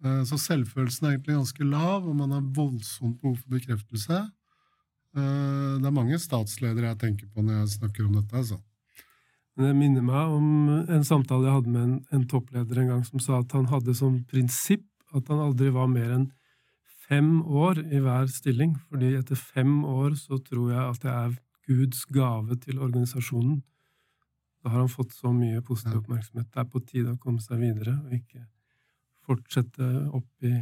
Eh, 0.00 0.22
så 0.28 0.38
selvfølelsen 0.40 1.06
er 1.06 1.16
egentlig 1.16 1.36
ganske 1.36 1.66
lav, 1.68 2.08
og 2.08 2.16
man 2.16 2.32
har 2.32 2.50
voldsomt 2.56 3.20
behov 3.20 3.36
for 3.42 3.56
bekreftelse. 3.56 4.20
Eh, 5.16 5.76
det 5.80 5.86
er 5.86 5.96
mange 5.96 6.18
statsledere 6.22 6.92
jeg 6.92 7.00
tenker 7.04 7.28
på 7.28 7.44
når 7.44 7.60
jeg 7.60 7.76
snakker 7.76 8.06
om 8.06 8.16
dette. 8.16 8.36
altså. 8.36 8.60
Det 9.60 9.74
minner 9.76 10.04
meg 10.04 10.32
om 10.32 10.68
en 10.88 11.04
samtale 11.04 11.48
jeg 11.48 11.56
hadde 11.58 11.72
med 11.74 11.82
en, 11.82 11.96
en, 12.14 12.26
toppleder 12.28 12.80
en 12.80 12.92
gang, 12.94 13.02
som 13.04 13.20
sa 13.20 13.40
at 13.42 13.52
han 13.52 13.66
hadde 13.68 13.94
som 13.98 14.22
prinsipp 14.30 14.86
at 15.12 15.26
han 15.28 15.42
aldri 15.42 15.72
var 15.74 15.90
mer 15.90 16.14
enn 16.14 16.28
fem 17.10 17.40
år 17.42 17.82
i 17.82 18.00
hver 18.00 18.30
stilling. 18.30 18.76
fordi 18.88 19.16
etter 19.18 19.36
fem 19.36 19.82
år 19.84 20.14
så 20.16 20.38
tror 20.38 20.70
jeg 20.70 20.84
at 20.84 21.02
det 21.02 21.10
er 21.10 21.34
Guds 21.66 22.04
gave 22.06 22.56
til 22.62 22.78
organisasjonen. 22.78 23.60
Da 24.62 24.70
har 24.70 24.84
han 24.84 24.92
fått 24.92 25.12
så 25.12 25.32
mye 25.34 25.60
positiv 25.60 25.98
oppmerksomhet. 25.98 26.48
Det 26.54 26.62
er 26.62 26.70
på 26.70 26.80
tide 26.86 27.12
å 27.12 27.20
komme 27.20 27.42
seg 27.42 27.60
videre 27.60 27.98
og 27.98 28.14
ikke 28.14 28.46
fortsette 29.30 29.94
opp 30.10 30.50
i 30.50 30.58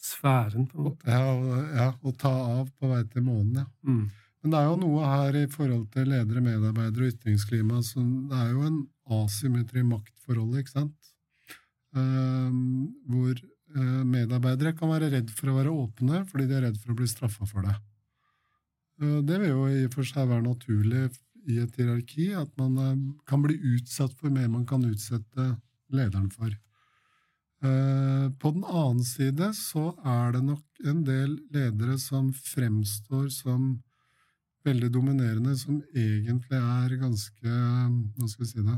sfæren. 0.00 0.66
på 0.66 0.78
en 0.78 0.88
måte. 0.88 1.10
Ja, 1.10 1.34
og, 1.34 1.76
ja, 1.76 1.90
og 2.02 2.16
ta 2.18 2.32
av 2.32 2.70
på 2.78 2.90
vei 2.90 3.02
til 3.12 3.26
månen, 3.26 3.62
ja. 3.62 3.66
Mm. 3.86 4.08
Men 4.38 4.54
det 4.54 4.58
er 4.60 4.68
jo 4.68 4.78
noe 4.78 5.10
her 5.10 5.36
i 5.40 5.46
forhold 5.50 5.88
til 5.94 6.10
ledere, 6.12 6.42
medarbeidere 6.44 7.08
og 7.08 7.14
ytringsklima 7.14 7.82
som 7.82 8.28
Det 8.30 8.38
er 8.38 8.52
jo 8.52 8.66
en 8.68 8.78
asymmetri 9.18 9.82
i 9.82 9.88
maktforholdet, 9.88 10.62
ikke 10.62 10.76
sant? 10.76 11.12
Um, 11.96 12.92
hvor 13.08 13.34
uh, 13.34 14.02
medarbeidere 14.06 14.76
kan 14.78 14.92
være 14.92 15.10
redd 15.16 15.32
for 15.34 15.50
å 15.50 15.56
være 15.56 15.72
åpne 15.72 16.20
fordi 16.28 16.46
de 16.46 16.58
er 16.58 16.66
redd 16.68 16.76
for 16.78 16.92
å 16.92 16.98
bli 17.00 17.08
straffa 17.10 17.48
for 17.48 17.66
det. 17.66 17.74
Uh, 19.02 19.18
det 19.26 19.40
vil 19.42 19.50
jo 19.54 19.66
i 19.72 19.86
og 19.88 19.96
for 19.96 20.06
seg 20.06 20.28
være 20.30 20.46
naturlig 20.46 21.08
i 21.48 21.58
et 21.62 21.80
hierarki, 21.80 22.28
at 22.36 22.52
man 22.60 22.78
uh, 22.78 22.94
kan 23.26 23.42
bli 23.42 23.56
utsatt 23.74 24.14
for 24.20 24.30
mer 24.30 24.50
man 24.52 24.68
kan 24.68 24.84
utsette 24.86 25.50
lederen 25.90 26.30
for. 26.30 26.52
Eh, 27.58 28.26
på 28.38 28.52
den 28.54 28.62
annen 28.62 29.02
side 29.02 29.50
så 29.58 29.88
er 30.06 30.36
det 30.36 30.44
nok 30.46 30.82
en 30.86 31.00
del 31.06 31.32
ledere 31.50 31.96
som 31.98 32.28
fremstår 32.30 33.26
som 33.34 33.72
veldig 34.68 34.90
dominerende, 34.94 35.56
som 35.58 35.80
egentlig 35.90 36.58
er 36.58 36.94
ganske 37.00 37.48
Hva 37.48 38.28
skal 38.28 38.44
vi 38.44 38.50
si 38.50 38.62
det 38.62 38.76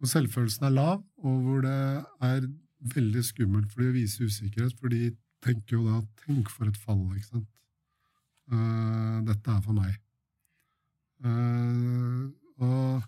Hvor 0.00 0.10
selvfølelsen 0.14 0.66
er 0.66 0.74
lav, 0.74 1.04
og 1.22 1.40
hvor 1.44 1.62
det 1.62 1.78
er 2.26 2.48
veldig 2.94 3.22
skummelt 3.28 3.70
for 3.70 3.84
de 3.84 3.92
å 3.92 3.98
vise 3.98 4.24
usikkerhet, 4.24 4.74
for 4.80 4.90
de 4.90 5.12
tenker 5.44 5.76
jo 5.76 5.86
da 5.86 6.00
Tenk 6.24 6.50
for 6.50 6.66
et 6.66 6.78
fall, 6.80 7.04
ikke 7.14 7.36
sant. 7.36 7.48
Uh, 8.50 9.20
dette 9.28 9.52
er 9.52 9.60
for 9.62 9.76
meg. 9.76 9.94
Uh, 11.22 12.32
og 12.58 13.04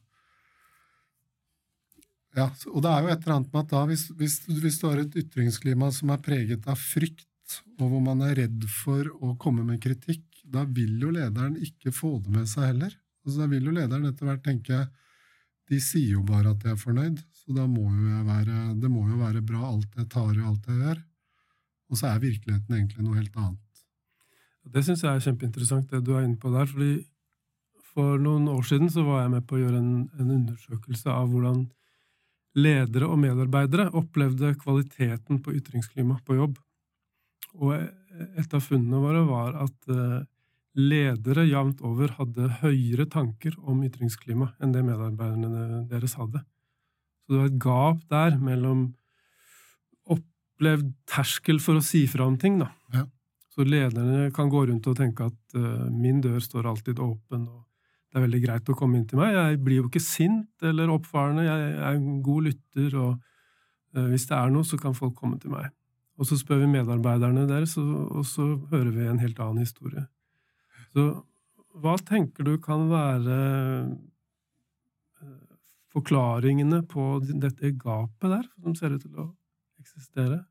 ja, 2.37 2.47
og 2.71 2.81
det 2.85 2.91
er 2.91 3.05
jo 3.05 3.13
et 3.13 3.27
eller 3.27 3.35
annet 3.37 3.53
med 3.53 3.61
at 3.61 3.75
da, 3.75 3.83
hvis, 3.91 4.07
hvis, 4.17 4.39
hvis, 4.49 4.79
du 4.81 4.89
har 4.89 5.03
et 5.03 5.19
ytringsklima 5.21 5.91
som 5.93 6.13
er 6.15 6.23
preget 6.25 6.67
av 6.71 6.81
frykt, 6.81 7.29
og 7.77 7.85
hvor 7.91 8.01
man 8.01 8.23
er 8.25 8.39
redd 8.39 8.65
for 8.73 9.09
å 9.21 9.35
komme 9.41 9.67
med 9.69 9.83
kritikk, 9.83 10.25
da 10.49 10.65
vil 10.65 10.97
jo 11.03 11.13
lederen 11.13 11.59
ikke 11.61 11.93
få 11.95 12.17
det 12.25 12.33
med 12.33 12.49
seg 12.49 12.71
heller. 12.71 12.95
Altså, 13.23 13.43
da 13.43 13.49
vil 13.53 13.69
jo 13.69 13.75
lederen 13.77 14.09
etter 14.09 14.29
hvert 14.29 14.45
tenke 14.47 14.87
de 15.71 15.79
sier 15.81 16.17
jo 16.19 16.23
bare 16.27 16.53
at 16.53 16.63
de 16.65 16.73
er 16.73 16.81
fornøyd, 16.81 17.21
så 17.43 17.55
da 17.57 17.67
må 17.71 17.85
jo 17.87 18.09
jeg 18.11 18.25
være, 18.27 18.57
det 18.83 18.91
må 18.93 19.07
jo 19.09 19.21
være 19.21 19.45
bra 19.47 19.69
alt 19.71 19.95
jeg 19.97 20.09
tar 20.13 20.33
og 20.33 20.49
alt 20.51 20.69
jeg 20.69 20.81
gjør. 20.83 21.03
Og 21.93 22.01
så 22.01 22.09
er 22.09 22.25
virkeligheten 22.25 22.77
egentlig 22.77 23.05
noe 23.05 23.19
helt 23.21 23.37
annet. 23.37 23.85
Det 24.73 24.83
syns 24.87 25.03
jeg 25.05 25.13
er 25.13 25.25
kjempeinteressant, 25.25 25.91
det 25.91 26.03
du 26.07 26.13
er 26.17 26.27
inne 26.27 26.41
på 26.41 26.53
der. 26.53 26.69
fordi 26.71 26.93
For 27.93 28.19
noen 28.21 28.49
år 28.49 28.63
siden 28.69 28.91
så 28.91 29.05
var 29.05 29.23
jeg 29.23 29.33
med 29.35 29.47
på 29.47 29.59
å 29.59 29.63
gjøre 29.63 29.81
en, 29.81 29.95
en 30.19 30.35
undersøkelse 30.39 31.13
av 31.13 31.29
hvordan 31.33 31.67
ledere 32.59 33.09
og 33.09 33.21
medarbeidere 33.23 33.89
opplevde 33.97 34.53
kvaliteten 34.61 35.41
på 35.43 35.55
ytringsklima 35.57 36.19
på 36.27 36.37
jobb. 36.37 36.59
Og 37.61 37.75
et 37.77 38.55
av 38.55 38.65
funnene 38.65 39.01
våre 39.03 39.23
var 39.29 39.57
at 39.65 39.93
uh, 39.93 40.23
ledere 40.79 41.45
jevnt 41.49 41.83
over 41.85 42.15
hadde 42.19 42.49
høyere 42.63 43.07
tanker 43.13 43.57
om 43.61 43.83
ytringsklima 43.85 44.53
enn 44.63 44.73
det 44.73 44.85
medarbeiderne 44.87 45.85
deres 45.91 46.17
hadde. 46.21 46.43
Så 47.23 47.35
det 47.35 47.41
var 47.41 47.51
et 47.51 47.63
gap 47.63 48.05
der 48.13 48.39
mellom 48.41 48.87
opplevd 50.13 50.93
terskel 51.09 51.61
for 51.63 51.81
å 51.81 51.85
si 51.85 52.07
fra 52.11 52.27
om 52.29 52.39
ting. 52.41 52.59
da. 52.61 52.73
Ja. 52.95 53.07
Så 53.53 53.67
lederne 53.69 54.31
kan 54.33 54.49
gå 54.53 54.65
rundt 54.69 54.89
og 54.89 54.97
tenke 54.97 55.29
at 55.29 55.59
uh, 55.59 55.89
min 55.93 56.23
dør 56.25 56.41
står 56.41 56.69
alltid 56.73 57.01
åpen, 57.05 57.49
og 57.49 57.67
det 58.13 58.21
er 58.21 58.27
veldig 58.27 58.43
greit 58.43 58.69
å 58.69 58.75
komme 58.77 58.99
inn 58.99 59.07
til 59.09 59.17
meg. 59.23 59.33
Jeg 59.33 59.61
blir 59.65 59.79
jo 59.79 59.89
ikke 59.89 60.03
sint 60.05 60.67
eller 60.69 60.91
oppfarende, 60.93 61.47
jeg 61.47 61.69
er 61.79 61.95
en 61.97 62.19
god 62.25 62.49
lytter, 62.51 62.97
og 63.01 63.13
uh, 63.97 64.09
hvis 64.11 64.27
det 64.29 64.37
er 64.37 64.53
noe, 64.53 64.69
så 64.69 64.77
kan 64.81 64.97
folk 64.97 65.15
komme 65.17 65.39
til 65.41 65.55
meg. 65.55 65.71
Og 66.21 66.29
så 66.29 66.37
spør 66.37 66.61
vi 66.61 66.75
medarbeiderne 66.75 67.47
deres, 67.49 67.79
og, 67.81 68.21
så 68.29 68.51
hører 68.69 68.91
vi 68.93 69.07
en 69.09 69.23
helt 69.23 69.41
annen 69.41 69.65
historie. 69.65 70.05
Så 70.93 71.07
hva 71.81 71.95
tenker 72.05 72.45
du 72.45 72.59
kan 72.61 72.85
være 72.93 73.39
uh, 75.25 75.55
forklaringene 75.97 76.83
på 76.93 77.15
dette 77.33 77.73
gapet 77.81 78.29
der, 78.29 78.45
som 78.61 78.77
ser 78.77 78.99
ut 78.99 79.07
til 79.07 79.25
å 79.25 79.31
eksistere? 79.81 80.43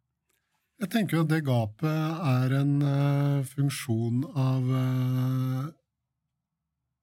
Jeg 0.81 0.89
tenker 0.95 1.21
at 1.21 1.29
det 1.29 1.43
gapet 1.45 2.25
er 2.25 2.57
en 2.57 2.73
uh, 2.81 3.45
funksjon 3.53 4.25
av 4.33 4.73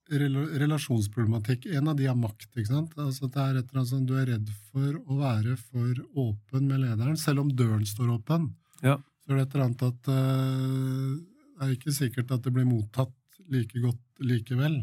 relasjonsproblematikk. 0.09 1.66
En 1.77 1.90
av 1.90 1.97
de 1.99 2.07
er 2.09 2.16
makt. 2.16 2.49
ikke 2.55 2.71
sant? 2.71 2.94
Altså 2.99 3.29
det 3.29 3.40
er 3.42 3.59
et 3.59 3.68
eller 3.68 3.81
annet 3.83 3.92
sånn, 3.92 4.07
Du 4.07 4.14
er 4.16 4.27
redd 4.27 4.51
for 4.71 4.99
å 5.05 5.18
være 5.21 5.57
for 5.61 5.94
åpen 6.16 6.68
med 6.68 6.81
lederen, 6.85 7.16
selv 7.16 7.44
om 7.44 7.53
døren 7.53 7.87
står 7.87 8.14
åpen. 8.16 8.55
Ja. 8.83 8.97
Så 9.25 9.33
er 9.33 9.37
det 9.37 9.47
et 9.47 9.55
eller 9.55 9.66
annet 9.68 9.87
at 9.88 10.09
uh, 10.09 11.16
det 11.59 11.66
er 11.66 11.75
ikke 11.75 11.92
sikkert 11.92 12.33
at 12.33 12.44
det 12.47 12.55
blir 12.55 12.68
mottatt 12.68 13.14
like 13.53 13.81
godt 13.83 14.23
likevel. 14.25 14.81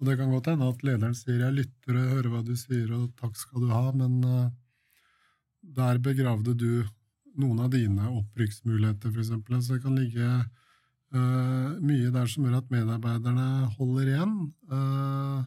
Og 0.00 0.08
det 0.08 0.16
kan 0.18 0.30
godt 0.30 0.50
hende 0.50 0.68
at 0.68 0.82
lederen 0.82 1.14
sier 1.14 1.38
'jeg 1.38 1.54
lytter 1.54 1.96
og 1.96 2.10
hører 2.14 2.30
hva 2.30 2.42
du 2.44 2.56
sier, 2.56 2.90
og 2.92 3.14
takk 3.16 3.36
skal 3.36 3.60
du 3.62 3.68
ha', 3.70 3.92
men 3.94 4.50
der 5.62 5.98
begravde 6.02 6.54
du 6.58 6.84
noen 7.38 7.60
av 7.64 7.70
dine 7.70 8.08
opprykksmuligheter, 8.10 9.12
f.eks. 9.14 9.30
Så 9.66 9.76
det 9.76 9.82
kan 9.84 9.96
ligge 9.96 10.28
uh, 11.12 11.78
mye 11.82 12.12
der 12.12 12.28
som 12.30 12.46
gjør 12.46 12.60
at 12.60 12.70
medarbeiderne 12.72 13.48
holder 13.76 14.12
igjen. 14.14 14.36
Uh, 14.70 15.40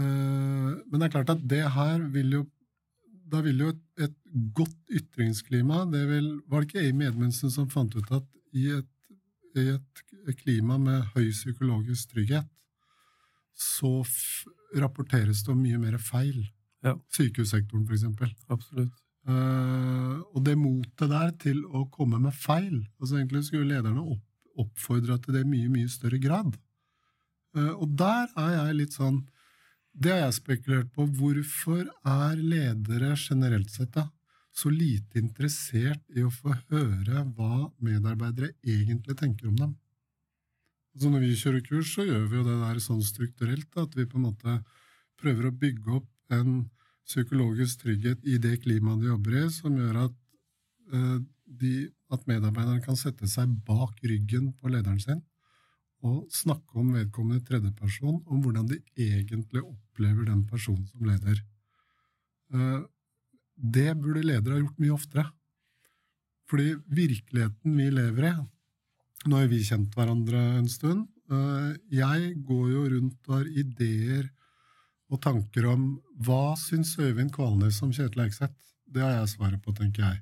uh, 0.00 0.70
men 0.78 0.98
det 0.98 1.08
er 1.08 1.14
klart 1.16 1.34
at 1.34 1.46
det 1.50 1.64
her 1.76 2.10
vil 2.14 2.40
jo 2.40 2.44
Da 3.34 3.40
vil 3.40 3.58
jo 3.58 3.70
et, 3.72 3.80
et 4.04 4.16
godt 4.54 4.92
ytringsklima 4.92 5.86
det 5.90 6.02
vil, 6.06 6.26
Var 6.46 6.60
det 6.60 6.68
ikke 6.68 6.88
Amy 6.90 7.06
Edmundsen 7.08 7.50
som 7.50 7.70
fant 7.72 7.94
ut 7.96 8.10
at 8.12 8.26
i 8.54 8.68
et, 8.70 8.90
i 9.56 9.64
et 9.72 10.02
klima 10.38 10.76
med 10.78 11.08
høy 11.14 11.30
psykologisk 11.32 12.12
trygghet, 12.12 12.46
så 13.56 14.04
rapporteres 14.78 15.40
det 15.42 15.50
om 15.50 15.58
mye 15.64 15.80
mer 15.80 15.96
feil. 15.98 16.44
Ja. 16.84 16.92
Sykehussektoren, 17.16 17.86
for 17.88 17.96
eksempel. 17.96 18.30
Absolutt. 18.46 18.92
Og 19.26 20.38
det 20.46 20.54
motet 20.60 21.10
der 21.10 21.34
til 21.40 21.64
å 21.64 21.86
komme 21.90 22.20
med 22.20 22.36
feil 22.36 22.84
altså 23.00 23.16
Egentlig 23.16 23.46
skulle 23.48 23.72
lederne 23.72 24.04
opp, 24.04 24.22
oppfordra 24.60 25.18
til 25.22 25.36
det 25.36 25.44
i 25.44 25.50
mye, 25.50 25.70
mye 25.72 25.90
større 25.92 26.20
grad. 26.22 26.56
Uh, 27.56 27.72
og 27.74 27.94
der 27.98 28.28
er 28.40 28.58
jeg 28.58 28.80
litt 28.80 28.98
sånn 28.98 29.22
Det 29.94 30.10
har 30.10 30.24
jeg 30.24 30.38
spekulert 30.40 30.88
på. 30.90 31.06
Hvorfor 31.06 31.84
er 31.86 32.40
ledere 32.42 33.12
generelt 33.14 33.70
sett 33.70 33.92
da, 33.94 34.08
så 34.50 34.70
lite 34.70 35.20
interessert 35.20 36.02
i 36.10 36.24
å 36.26 36.32
få 36.34 36.56
høre 36.72 37.22
hva 37.36 37.68
medarbeidere 37.78 38.56
egentlig 38.62 39.14
tenker 39.20 39.52
om 39.52 39.60
dem? 39.60 39.76
Altså 40.94 41.10
Når 41.10 41.24
vi 41.24 41.36
kjører 41.38 41.62
kurs, 41.66 41.92
så 41.94 42.06
gjør 42.06 42.26
vi 42.30 42.38
jo 42.38 42.46
det 42.46 42.56
der 42.60 42.80
sånn 42.82 43.02
strukturelt 43.02 43.68
da, 43.74 43.86
at 43.86 43.94
vi 43.98 44.06
på 44.06 44.18
en 44.18 44.28
måte 44.28 44.58
prøver 45.18 45.48
å 45.48 45.56
bygge 45.62 45.96
opp 46.00 46.34
en 46.34 46.64
psykologisk 47.04 47.82
trygghet 47.82 48.22
i 48.26 48.38
det 48.40 48.60
klimaet 48.62 49.02
de 49.02 49.10
jobber 49.10 49.38
i, 49.40 49.44
som 49.52 49.74
gjør 49.78 50.04
at, 50.06 50.14
uh, 50.94 51.18
de, 51.44 51.90
at 52.12 52.26
medarbeideren 52.30 52.82
kan 52.84 52.98
sette 52.98 53.28
seg 53.30 53.50
bak 53.66 54.00
ryggen 54.04 54.52
på 54.58 54.72
lederen 54.72 55.00
sin 55.02 55.22
og 56.04 56.26
snakke 56.32 56.76
om 56.80 56.90
vedkommende 56.92 57.44
tredjeperson, 57.48 58.18
om 58.28 58.42
hvordan 58.44 58.66
de 58.68 58.76
egentlig 59.00 59.62
opplever 59.62 60.26
den 60.28 60.42
personen 60.44 60.84
som 60.90 61.06
leder. 61.08 61.38
Uh, 62.52 62.84
det 63.56 63.94
burde 63.96 64.24
ledere 64.26 64.58
ha 64.58 64.60
gjort 64.60 64.82
mye 64.82 64.92
oftere. 64.92 65.24
Fordi 66.50 66.74
virkeligheten 66.92 67.78
vi 67.78 67.88
lever 67.92 68.28
i 68.28 68.34
Nå 69.24 69.38
har 69.40 69.46
vi 69.48 69.62
kjent 69.64 69.94
hverandre 69.96 70.40
en 70.58 70.68
stund. 70.68 71.06
Uh, 71.32 71.72
jeg 71.88 72.34
går 72.44 72.66
jo 72.74 72.82
rundt 72.92 73.30
og 73.30 73.38
har 73.38 73.48
ideer 73.48 74.26
og 75.08 75.22
tanker 75.24 75.70
om 75.70 75.86
hva 76.26 76.52
syns 76.60 76.92
Øyvind 77.00 77.32
Kvalnes 77.32 77.80
om 77.84 77.94
Kjetil 77.96 78.26
Eikseth? 78.26 78.60
Det 78.84 79.00
har 79.00 79.16
jeg 79.16 79.32
svaret 79.32 79.64
på, 79.64 79.72
tenker 79.72 80.04
jeg. 80.04 80.20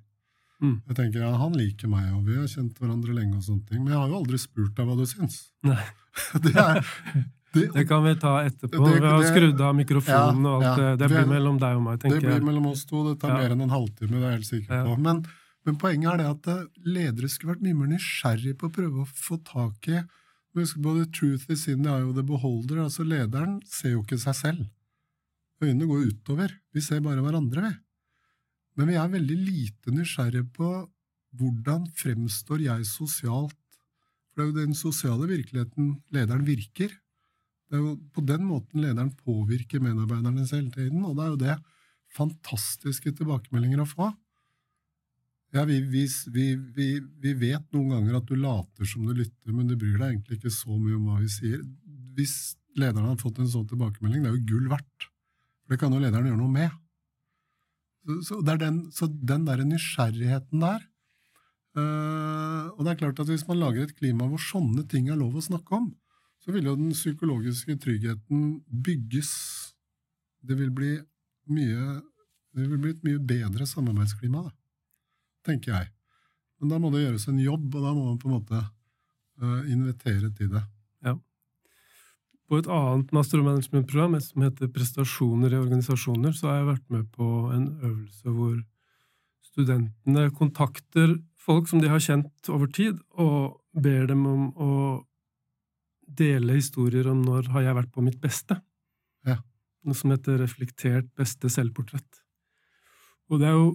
Mm. 0.62 0.78
Jeg 0.86 0.96
tenker, 0.98 1.24
ja, 1.24 1.32
Han 1.40 1.56
liker 1.58 1.90
meg, 1.90 2.08
og 2.14 2.26
vi 2.28 2.38
har 2.38 2.46
kjent 2.50 2.78
hverandre 2.78 3.14
lenge, 3.16 3.36
og 3.40 3.46
sånne 3.46 3.66
ting, 3.66 3.82
men 3.82 3.94
jeg 3.94 3.98
har 3.98 4.12
jo 4.12 4.20
aldri 4.20 4.38
spurt 4.38 4.76
deg 4.78 4.88
hva 4.88 4.96
du 4.98 5.04
syns. 5.10 5.38
Nei. 5.66 5.84
det, 6.44 6.52
er, 6.54 6.80
det, 7.56 7.66
det, 7.74 7.84
kan 7.90 8.06
vi 8.06 8.14
ta 8.22 8.36
etterpå. 8.46 8.82
Det, 8.86 8.96
vi 9.00 9.10
har 9.10 9.26
skrudd 9.26 9.62
av 9.66 9.76
mikrofonen, 9.78 10.46
ja, 10.46 10.54
og 10.54 10.66
alt 10.70 10.82
ja, 10.84 10.96
det. 11.00 11.10
Blir 11.12 11.30
mellom 11.34 11.60
deg 11.62 11.78
og 11.80 11.86
meg, 11.88 12.00
tenker 12.02 12.20
jeg. 12.20 12.24
Det 12.28 12.34
blir 12.36 12.48
mellom 12.52 12.70
oss 12.70 12.86
to. 12.88 13.04
Det 13.10 13.18
tar 13.24 13.34
mer 13.40 13.56
enn 13.56 13.66
en 13.66 13.74
halvtime, 13.74 14.14
det 14.14 14.22
er 14.22 14.28
jeg 14.28 14.38
helt 14.38 14.50
sikker 14.52 14.88
på. 14.88 14.96
Men, 15.08 15.22
men 15.66 15.78
poenget 15.82 16.12
er 16.14 16.22
det 16.22 16.30
at 16.30 16.50
eh, 16.54 16.64
ledere 16.94 17.30
skulle 17.32 17.56
vært 17.56 17.66
mye 17.66 17.80
mer 17.82 17.94
nysgjerrig 17.96 18.54
på 18.60 18.70
å 18.70 18.76
prøve 18.78 19.02
å 19.02 19.14
få 19.28 19.42
tak 19.46 19.90
i 19.90 20.02
Husk 20.52 20.76
både 20.84 21.06
truth 21.08 21.48
is 21.48 21.62
in 21.72 21.80
the 21.80 21.88
eye 21.88 22.04
of 22.04 22.12
the 22.12 22.22
beholder. 22.22 22.82
altså 22.82 23.06
Lederen 23.08 23.54
ser 23.64 23.94
jo 23.94 24.02
ikke 24.02 24.18
seg 24.20 24.36
selv. 24.36 24.66
Øynene 25.62 25.88
går 25.88 26.10
utover. 26.10 26.52
Vi 26.76 26.82
ser 26.84 27.00
bare 27.00 27.22
hverandre, 27.24 27.62
vi. 27.64 27.72
Men 28.78 28.88
vi 28.88 28.96
er 28.96 29.12
veldig 29.12 29.38
lite 29.38 29.92
nysgjerrige 29.92 30.48
på 30.56 30.70
hvordan 31.38 31.86
fremstår 31.96 32.64
jeg 32.64 32.88
sosialt. 32.88 33.58
For 34.32 34.40
det 34.40 34.44
er 34.44 34.50
jo 34.50 34.66
den 34.66 34.76
sosiale 34.76 35.28
virkeligheten 35.28 35.94
lederen 36.14 36.46
virker. 36.46 36.92
Det 37.68 37.78
er 37.78 37.84
jo 37.84 37.94
på 38.12 38.24
den 38.28 38.44
måten 38.48 38.82
lederen 38.84 39.12
påvirker 39.16 39.80
medarbeiderne 39.80 40.44
hele 40.44 40.72
tiden, 40.72 41.04
og 41.08 41.16
det 41.16 41.24
er 41.24 41.30
jo 41.32 41.40
det 41.40 41.56
fantastiske 42.12 43.14
tilbakemeldinger 43.16 43.84
å 43.84 43.88
få. 43.88 44.10
Ja, 45.52 45.64
vi, 45.68 45.78
vi, 45.84 46.06
vi, 46.32 46.88
vi, 47.20 47.32
vet 47.36 47.64
noen 47.76 47.92
ganger 47.92 48.18
at 48.18 48.28
du 48.28 48.36
later 48.40 48.88
som 48.88 49.04
du 49.04 49.12
lytter, 49.16 49.52
men 49.52 49.68
du 49.68 49.76
bryr 49.76 49.98
deg 49.98 50.14
egentlig 50.14 50.38
ikke 50.38 50.52
så 50.52 50.76
mye 50.78 50.96
om 50.96 51.10
hva 51.10 51.18
vi 51.20 51.28
sier. 51.32 51.60
Hvis 52.16 52.36
lederen 52.76 53.10
hadde 53.10 53.20
fått 53.20 53.40
en 53.40 53.50
sånn 53.52 53.68
tilbakemelding, 53.68 54.24
det 54.24 54.30
er 54.30 54.38
jo 54.38 54.46
gull 54.48 54.70
verdt. 54.72 55.08
For 55.64 55.74
det 55.74 55.80
kan 55.82 55.92
jo 55.92 56.00
lederen 56.00 56.30
gjøre 56.30 56.40
noe 56.40 56.54
med. 56.54 56.81
Så, 58.02 58.40
den, 58.42 58.78
så 58.90 59.06
den 59.06 59.44
der 59.46 59.62
nysgjerrigheten 59.62 60.64
der 60.64 60.80
øh, 61.78 62.66
Og 62.74 62.80
det 62.82 62.90
er 62.90 62.98
klart 62.98 63.20
at 63.22 63.30
hvis 63.30 63.46
man 63.46 63.60
lager 63.60 63.84
et 63.84 63.94
klima 63.94 64.26
hvor 64.26 64.42
sånne 64.42 64.82
ting 64.90 65.06
er 65.08 65.20
lov 65.20 65.36
å 65.38 65.44
snakke 65.44 65.76
om, 65.76 65.92
så 66.42 66.50
vil 66.50 66.66
jo 66.66 66.74
den 66.74 66.90
psykologiske 66.90 67.76
tryggheten 67.78 68.64
bygges. 68.66 69.30
Det 70.42 70.58
vil 70.58 70.72
bli 70.74 70.96
mye 71.54 72.00
Det 72.52 72.66
vil 72.68 72.80
bli 72.82 72.90
et 72.92 73.04
mye 73.06 73.20
bedre 73.24 73.64
samarbeidsklima, 73.64 74.42
da, 74.44 74.50
tenker 75.46 75.72
jeg. 75.72 75.86
Men 76.60 76.68
da 76.68 76.80
må 76.82 76.90
det 76.92 77.00
gjøres 77.00 77.24
en 77.30 77.38
jobb, 77.40 77.70
og 77.78 77.86
da 77.86 77.92
må 77.96 78.02
man 78.10 78.18
på 78.20 78.28
en 78.28 78.34
måte 78.34 78.58
uh, 79.40 79.62
invitere 79.72 80.28
til 80.36 80.50
det. 80.52 80.60
På 82.52 82.58
et 82.60 82.66
annet 82.68 83.14
mastermanagement-program 83.16 84.18
som 84.20 84.42
heter 84.44 84.68
Prestasjoner 84.68 85.54
i 85.54 85.56
organisasjoner, 85.56 86.34
så 86.36 86.50
har 86.50 86.58
jeg 86.58 86.66
vært 86.66 86.90
med 86.92 87.06
på 87.14 87.28
en 87.48 87.62
øvelse 87.80 88.28
hvor 88.28 88.58
studentene 89.46 90.26
kontakter 90.36 91.14
folk 91.40 91.70
som 91.70 91.80
de 91.80 91.88
har 91.88 92.02
kjent 92.04 92.50
over 92.52 92.68
tid, 92.68 92.98
og 93.16 93.56
ber 93.72 94.04
dem 94.10 94.26
om 94.28 94.42
å 94.52 94.74
dele 96.04 96.58
historier 96.58 97.08
om 97.08 97.22
når 97.24 97.48
har 97.54 97.64
jeg 97.64 97.78
vært 97.78 97.94
på 97.94 98.04
mitt 98.04 98.18
beste. 98.20 98.58
Ja. 99.24 99.38
Noe 99.88 99.96
som 99.96 100.12
heter 100.12 100.36
reflektert 100.42 101.08
beste 101.16 101.48
selvportrett. 101.54 102.20
Og 103.32 103.40
det, 103.40 103.48
er 103.48 103.56
jo, 103.56 103.70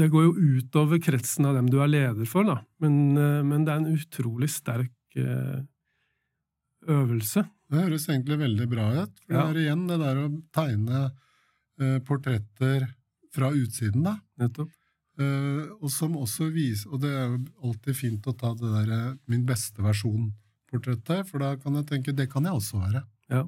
det 0.00 0.08
går 0.14 0.30
jo 0.30 0.54
utover 0.62 1.02
kretsen 1.10 1.44
av 1.50 1.58
dem 1.58 1.68
du 1.68 1.76
er 1.84 1.92
leder 1.92 2.24
for, 2.24 2.48
da, 2.48 2.62
men, 2.80 3.18
eh, 3.20 3.42
men 3.44 3.68
det 3.68 3.74
er 3.74 3.82
en 3.82 4.00
utrolig 4.00 4.48
sterk 4.54 5.20
eh, 5.20 5.60
øvelse. 6.88 7.44
Det 7.70 7.80
høres 7.80 8.06
egentlig 8.08 8.38
veldig 8.38 8.66
bra 8.70 8.86
ut. 9.02 9.12
For 9.26 9.34
Ja. 9.34 9.44
det 9.46 9.56
er 9.56 9.60
igjen 9.64 9.86
det 9.88 9.98
der 10.02 10.20
å 10.20 10.26
tegne 10.52 11.02
eh, 11.80 11.98
portretter 12.06 12.88
fra 13.34 13.50
utsiden, 13.50 14.04
da. 14.06 14.18
Nettopp. 14.38 14.70
Eh, 15.18 15.70
og 15.78 15.90
som 15.94 16.16
også 16.18 16.48
viser 16.50 16.90
Og 16.90 16.98
det 17.04 17.10
er 17.14 17.28
jo 17.30 17.36
alltid 17.62 17.94
fint 17.94 18.24
å 18.26 18.32
ta 18.34 18.48
det 18.58 18.66
der 18.72 18.88
eh, 18.90 19.16
min 19.30 19.44
beste 19.46 19.78
versjon-portrettet, 19.82 21.28
for 21.28 21.38
da 21.38 21.52
kan 21.56 21.76
jeg 21.78 21.86
tenke 21.86 22.14
det 22.16 22.26
kan 22.32 22.42
jeg 22.48 22.52
også 22.58 22.80
være. 22.82 23.04
Ja. 23.30 23.44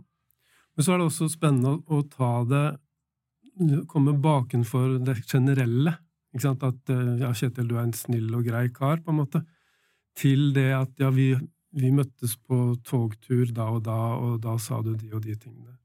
Men 0.76 0.84
så 0.86 0.92
er 0.94 0.98
det 1.00 1.08
også 1.10 1.28
spennende 1.32 1.74
å, 1.76 1.82
å 1.98 2.02
ta 2.08 2.32
det 2.46 2.66
Komme 3.88 4.12
bakenfor 4.20 4.98
det 5.00 5.14
generelle. 5.24 5.94
Ikke 6.34 6.42
sant? 6.44 6.62
At 6.66 6.90
eh, 6.92 7.14
ja, 7.22 7.30
Kjetil, 7.32 7.64
du 7.70 7.78
er 7.78 7.86
en 7.86 7.94
snill 7.96 8.34
og 8.36 8.44
grei 8.44 8.66
kar, 8.68 8.98
på 9.00 9.14
en 9.14 9.16
måte. 9.22 9.40
Til 10.16 10.50
det 10.52 10.66
at 10.76 10.92
ja, 11.00 11.08
vi, 11.08 11.30
vi 11.76 11.90
møttes 11.92 12.36
på 12.40 12.76
togtur 12.86 13.50
da 13.54 13.68
og 13.74 13.82
da, 13.84 13.96
og 14.16 14.38
da 14.44 14.56
sa 14.62 14.80
du 14.84 14.94
de 14.96 15.10
og 15.12 15.22
de 15.26 15.34
tingene. 15.36 15.76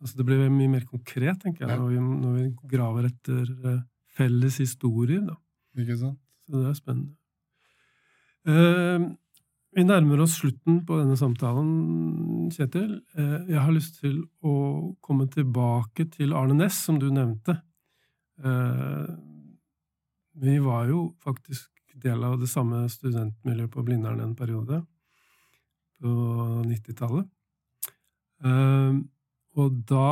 Altså 0.00 0.18
Det 0.18 0.26
blir 0.28 0.48
mye 0.52 0.70
mer 0.72 0.86
konkret, 0.88 1.40
tenker 1.42 1.66
jeg, 1.66 1.78
når, 1.78 1.92
vi, 1.92 2.00
når 2.22 2.34
vi 2.36 2.46
graver 2.72 3.10
etter 3.10 3.52
eh, 3.52 3.84
felles 4.16 4.58
historier. 4.62 5.22
da. 5.28 5.36
Ikke 5.76 5.98
sant? 6.00 6.18
Så 6.46 6.60
det 6.60 6.70
er 6.70 6.78
spennende. 6.78 7.14
Eh, 8.46 9.06
vi 9.76 9.84
nærmer 9.84 10.22
oss 10.24 10.38
slutten 10.40 10.80
på 10.88 11.00
denne 11.00 11.16
samtalen, 11.20 12.48
Kjetil. 12.54 13.00
Eh, 13.18 13.38
jeg 13.50 13.60
har 13.60 13.72
lyst 13.74 14.00
til 14.00 14.22
å 14.40 14.56
komme 15.04 15.26
tilbake 15.32 16.08
til 16.14 16.36
Arne 16.36 16.56
Næss, 16.62 16.78
som 16.86 17.00
du 17.02 17.10
nevnte. 17.12 17.58
Eh, 18.40 19.08
vi 20.36 20.58
var 20.64 20.88
jo 20.88 21.10
faktisk 21.24 21.72
del 21.96 22.24
av 22.24 22.36
det 22.40 22.48
samme 22.50 22.84
studentmiljøet 22.92 23.72
på 23.72 23.84
Blindern 23.84 24.20
en 24.20 24.36
periode, 24.36 24.82
på 26.00 26.12
90-tallet. 26.66 27.28
Eh, 28.44 28.98
og 29.56 29.78
da 29.88 30.08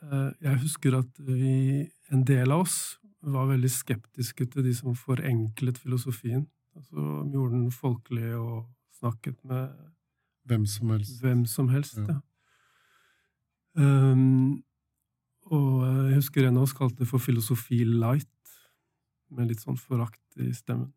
eh, 0.00 0.30
Jeg 0.40 0.60
husker 0.62 0.96
at 1.02 1.18
vi, 1.20 1.84
en 2.12 2.24
del 2.24 2.54
av 2.54 2.64
oss 2.64 2.78
var 3.20 3.50
veldig 3.50 3.70
skeptiske 3.70 4.46
til 4.52 4.64
de 4.64 4.72
som 4.74 4.96
forenklet 4.96 5.78
filosofien. 5.78 6.46
Altså 6.78 7.24
gjorde 7.32 7.56
den 7.56 7.70
folkelig 7.74 8.32
og 8.38 8.68
snakket 8.98 9.36
med 9.44 9.68
Hvem 10.48 10.64
som 10.66 10.90
helst. 10.90 11.20
hvem 11.20 11.44
som 11.46 11.68
helst. 11.68 11.98
Ja. 11.98 12.14
Ja. 12.14 12.20
Um, 13.78 14.62
og 15.44 15.84
jeg 16.08 16.14
husker 16.14 16.46
en 16.48 16.56
av 16.56 16.64
oss 16.64 16.72
kalte 16.76 17.02
det 17.02 17.08
for 17.10 17.20
filosofi 17.22 17.82
light, 17.84 18.28
med 19.30 19.50
litt 19.50 19.60
sånn 19.60 19.76
forakt 19.76 20.40
i 20.40 20.48
stemmen. 20.56 20.88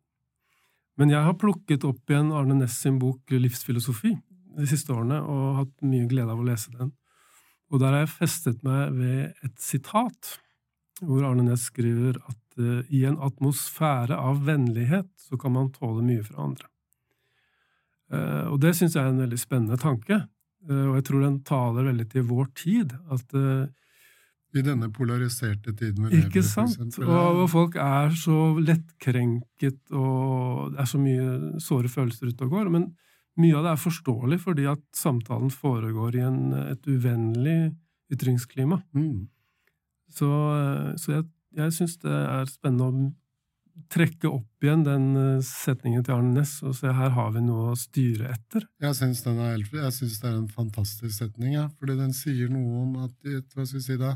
Men 1.00 1.12
jeg 1.12 1.24
har 1.24 1.38
plukket 1.40 1.86
opp 1.88 2.10
igjen 2.10 2.32
Arne 2.36 2.58
Næss 2.58 2.82
sin 2.84 2.98
bok 3.00 3.32
Livsfilosofi 3.32 4.12
de 4.58 4.66
siste 4.68 4.92
årene, 4.92 5.22
og 5.24 5.62
hatt 5.62 5.86
mye 5.86 6.08
glede 6.10 6.32
av 6.34 6.42
å 6.42 6.46
lese 6.46 6.72
den. 6.74 6.92
Og 7.72 7.80
der 7.80 7.94
har 7.94 8.04
jeg 8.04 8.16
festet 8.18 8.64
meg 8.66 8.92
ved 8.98 9.46
et 9.46 9.54
sitat, 9.62 10.34
hvor 11.00 11.24
Arne 11.24 11.46
Næss 11.46 11.70
skriver 11.70 12.18
at 12.20 12.60
eh, 12.60 12.82
i 12.92 13.06
en 13.08 13.16
atmosfære 13.24 14.18
av 14.18 14.44
vennlighet 14.46 15.08
så 15.24 15.40
kan 15.40 15.56
man 15.56 15.72
tåle 15.72 16.04
mye 16.04 16.24
fra 16.26 16.44
andre. 16.44 16.68
Eh, 18.12 18.44
og 18.52 18.60
det 18.60 18.74
syns 18.76 18.98
jeg 18.98 19.02
er 19.02 19.14
en 19.14 19.22
veldig 19.24 19.40
spennende 19.40 19.80
tanke, 19.80 20.20
eh, 20.68 20.84
og 20.90 20.98
jeg 21.00 21.06
tror 21.08 21.24
den 21.24 21.40
taler 21.48 21.88
veldig 21.88 22.08
til 22.12 22.28
vår 22.28 22.52
tid. 22.60 22.92
At 23.08 23.32
I 24.52 24.62
denne 24.64 24.90
polariserte 24.92 25.72
tiden 25.72 26.10
vi 26.10 26.22
ikke 26.26 26.42
sant? 26.44 26.98
Og, 27.00 27.44
folk 27.48 27.78
er 27.80 28.12
så 28.18 28.52
lettkrenket, 28.60 29.80
og 29.96 30.74
det 30.74 30.82
er 30.82 30.90
så 30.90 31.00
mye 31.00 31.60
såre 31.62 31.88
følelser 31.92 32.32
ute 32.32 32.44
og 32.48 32.58
går. 32.58 32.68
Men 32.74 32.90
mye 33.40 33.56
av 33.56 33.64
det 33.64 33.72
er 33.72 33.80
forståelig, 33.86 34.38
fordi 34.44 34.66
at 34.68 34.82
samtalen 34.96 35.52
foregår 35.52 36.18
i 36.18 36.26
en, 36.26 36.42
et 36.66 36.84
uvennlig 36.90 37.72
ytringsklima. 38.12 38.82
Mm. 38.92 39.30
Så, 40.12 40.28
så 41.00 41.16
jeg, 41.16 41.26
jeg 41.56 41.76
syns 41.78 41.96
det 42.04 42.12
er 42.12 42.52
spennende 42.52 42.90
å 42.90 43.10
trekke 43.92 44.28
opp 44.28 44.64
igjen 44.64 44.84
den 44.84 45.06
eh, 45.16 45.44
setningen 45.46 46.04
til 46.04 46.16
Arne 46.18 46.34
Næss 46.36 46.58
og 46.66 46.74
se 46.76 46.92
her 46.92 47.14
har 47.16 47.30
vi 47.32 47.42
noe 47.44 47.72
å 47.72 47.78
styre 47.78 48.34
etter. 48.34 48.66
Jeg 48.82 48.98
syns 48.98 49.24
det 49.24 50.28
er 50.28 50.36
en 50.36 50.50
fantastisk 50.52 51.14
setning, 51.16 51.56
ja, 51.56 51.66
fordi 51.80 51.96
den 52.00 52.12
sier 52.16 52.52
noe 52.52 52.82
om 52.84 52.98
at 53.06 53.16
hva 53.54 53.64
skal 53.64 53.78
vi 53.78 53.84
si 53.86 53.98
da, 54.00 54.14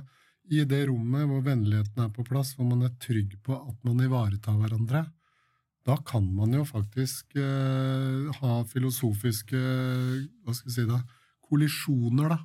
i 0.52 0.62
det 0.68 0.84
rommet 0.88 1.26
hvor 1.28 1.42
vennligheten 1.46 2.04
er 2.04 2.10
på 2.14 2.24
plass, 2.26 2.54
hvor 2.56 2.68
man 2.68 2.86
er 2.86 2.94
trygg 3.02 3.34
på 3.46 3.56
at 3.56 3.78
man 3.86 4.02
ivaretar 4.04 4.58
hverandre, 4.60 5.06
da 5.86 5.96
kan 6.02 6.26
man 6.34 6.54
jo 6.54 6.64
faktisk 6.66 7.36
eh, 7.38 8.26
ha 8.40 8.54
filosofiske 8.66 9.58
hva 9.58 10.54
skal 10.54 10.74
si 10.74 10.86
da, 10.88 10.98
kollisjoner, 11.46 12.32
da, 12.34 12.40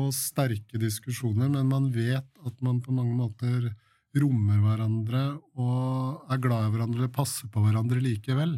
og 0.00 0.10
sterke 0.14 0.78
diskusjoner, 0.78 1.50
men 1.50 1.70
man 1.70 1.88
vet 1.94 2.26
at 2.46 2.62
man 2.62 2.80
på 2.82 2.94
mange 2.94 3.14
måter 3.18 3.70
rommer 4.18 4.58
hverandre 4.62 5.22
og 5.62 6.26
er 6.30 6.42
glad 6.42 6.66
i 6.66 6.72
hverandre 6.74 7.04
eller 7.04 7.14
passer 7.14 7.50
på 7.50 7.62
hverandre 7.62 8.02
likevel. 8.02 8.56